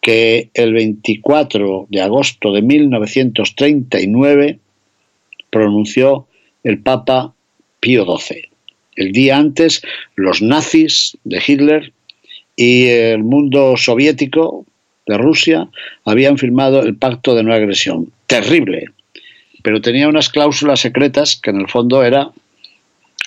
que 0.00 0.50
el 0.54 0.72
24 0.72 1.86
de 1.90 2.00
agosto 2.00 2.52
de 2.52 2.62
1939 2.62 4.58
pronunció 5.50 6.26
el 6.64 6.78
Papa 6.78 7.34
Pío 7.80 8.04
XII. 8.04 8.48
El 8.96 9.12
día 9.12 9.36
antes, 9.36 9.82
los 10.14 10.42
nazis 10.42 11.16
de 11.24 11.42
Hitler 11.46 11.92
y 12.56 12.86
el 12.86 13.24
mundo 13.24 13.76
soviético 13.76 14.66
de 15.06 15.18
Rusia 15.18 15.68
habían 16.04 16.38
firmado 16.38 16.82
el 16.82 16.96
pacto 16.96 17.34
de 17.34 17.42
no 17.42 17.54
agresión. 17.54 18.12
Terrible. 18.26 18.86
Pero 19.62 19.80
tenía 19.80 20.08
unas 20.08 20.28
cláusulas 20.28 20.80
secretas 20.80 21.36
que 21.36 21.50
en 21.50 21.60
el 21.60 21.68
fondo 21.68 22.02
era 22.02 22.30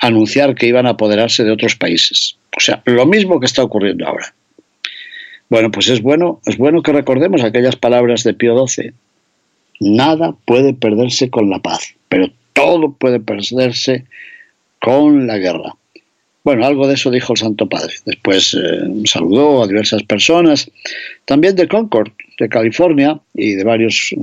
anunciar 0.01 0.55
que 0.55 0.67
iban 0.67 0.85
a 0.85 0.91
apoderarse 0.91 1.43
de 1.43 1.51
otros 1.51 1.75
países. 1.75 2.37
O 2.55 2.59
sea, 2.59 2.81
lo 2.85 3.05
mismo 3.05 3.39
que 3.39 3.45
está 3.45 3.63
ocurriendo 3.63 4.07
ahora. 4.07 4.33
Bueno, 5.49 5.71
pues 5.71 5.89
es 5.89 6.01
bueno, 6.01 6.41
es 6.45 6.57
bueno 6.57 6.81
que 6.81 6.91
recordemos 6.91 7.43
aquellas 7.43 7.75
palabras 7.75 8.23
de 8.23 8.33
Pío 8.33 8.67
XII. 8.67 8.93
Nada 9.79 10.35
puede 10.45 10.73
perderse 10.73 11.29
con 11.29 11.49
la 11.49 11.59
paz, 11.59 11.95
pero 12.09 12.27
todo 12.53 12.93
puede 12.93 13.19
perderse 13.19 14.05
con 14.79 15.27
la 15.27 15.37
guerra. 15.37 15.75
Bueno, 16.43 16.65
algo 16.65 16.87
de 16.87 16.95
eso 16.95 17.09
dijo 17.09 17.33
el 17.33 17.39
Santo 17.39 17.69
Padre. 17.69 17.93
Después 18.05 18.53
eh, 18.53 19.05
saludó 19.05 19.63
a 19.63 19.67
diversas 19.67 20.03
personas, 20.03 20.69
también 21.25 21.55
de 21.55 21.67
Concord, 21.67 22.11
de 22.37 22.49
California, 22.49 23.19
y 23.33 23.53
de 23.53 23.63
varios 23.63 24.13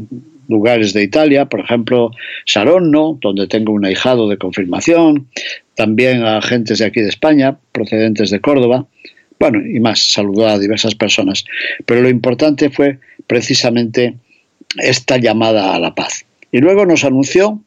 lugares 0.49 0.93
de 0.93 1.03
Italia, 1.03 1.47
por 1.47 1.61
ejemplo, 1.61 2.11
Saronno, 2.45 3.19
donde 3.21 3.47
tengo 3.47 3.73
un 3.73 3.87
ahijado 3.87 4.29
de 4.29 4.37
confirmación, 4.37 5.29
también 5.77 6.25
a 6.25 6.39
agentes 6.39 6.81
de 6.81 6.87
aquí 6.87 7.01
de 7.01 7.09
España, 7.09 7.57
procedentes 7.73 8.31
de 8.31 8.41
Córdoba, 8.41 8.87
bueno, 9.41 9.67
y 9.67 9.81
más, 9.81 10.11
saludó 10.13 10.47
a 10.47 10.59
diversas 10.59 10.95
personas. 10.95 11.47
Pero 11.87 12.03
lo 12.03 12.11
importante 12.11 12.69
fue 12.69 12.99
precisamente 13.27 14.15
esta 14.77 15.17
llamada 15.17 15.75
a 15.75 15.81
la 15.81 15.95
paz. 15.95 16.27
Y 16.53 16.59
luego 16.59 16.85
nos 16.85 17.05
anunció 17.05 17.61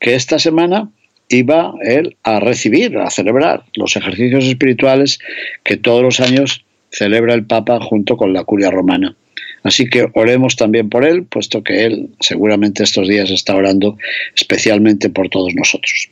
que 0.00 0.16
esta 0.16 0.40
semana 0.40 0.90
iba 1.28 1.72
él 1.82 2.16
a 2.24 2.40
recibir, 2.40 2.98
a 2.98 3.08
celebrar 3.08 3.62
los 3.76 3.96
ejercicios 3.96 4.44
espirituales 4.44 5.20
que 5.62 5.76
todos 5.76 6.02
los 6.02 6.20
años 6.20 6.64
celebra 6.90 7.34
el 7.34 7.46
Papa 7.46 7.80
junto 7.80 8.16
con 8.16 8.32
la 8.32 8.44
curia 8.44 8.70
romana. 8.70 9.16
Así 9.62 9.88
que 9.88 10.08
oremos 10.14 10.56
también 10.56 10.90
por 10.90 11.04
él, 11.04 11.24
puesto 11.24 11.62
que 11.62 11.86
él 11.86 12.08
seguramente 12.18 12.82
estos 12.82 13.06
días 13.06 13.30
está 13.30 13.54
orando 13.54 13.96
especialmente 14.34 15.08
por 15.08 15.28
todos 15.28 15.54
nosotros. 15.54 16.10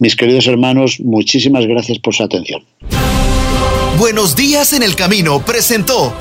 Mis 0.00 0.16
queridos 0.16 0.48
hermanos, 0.48 0.98
muchísimas 1.00 1.66
gracias 1.66 2.00
por 2.00 2.14
su 2.14 2.24
atención. 2.24 2.62
Buenos 3.98 4.34
días 4.34 4.72
en 4.72 4.82
el 4.82 4.96
camino 4.96 5.40
presentó 5.40 6.12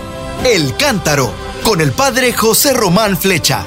El 0.45 0.77
Cántaro 0.77 1.33
con 1.63 1.81
el 1.81 1.91
padre 1.91 2.31
José 2.31 2.71
Román 2.71 3.17
Flecha. 3.17 3.65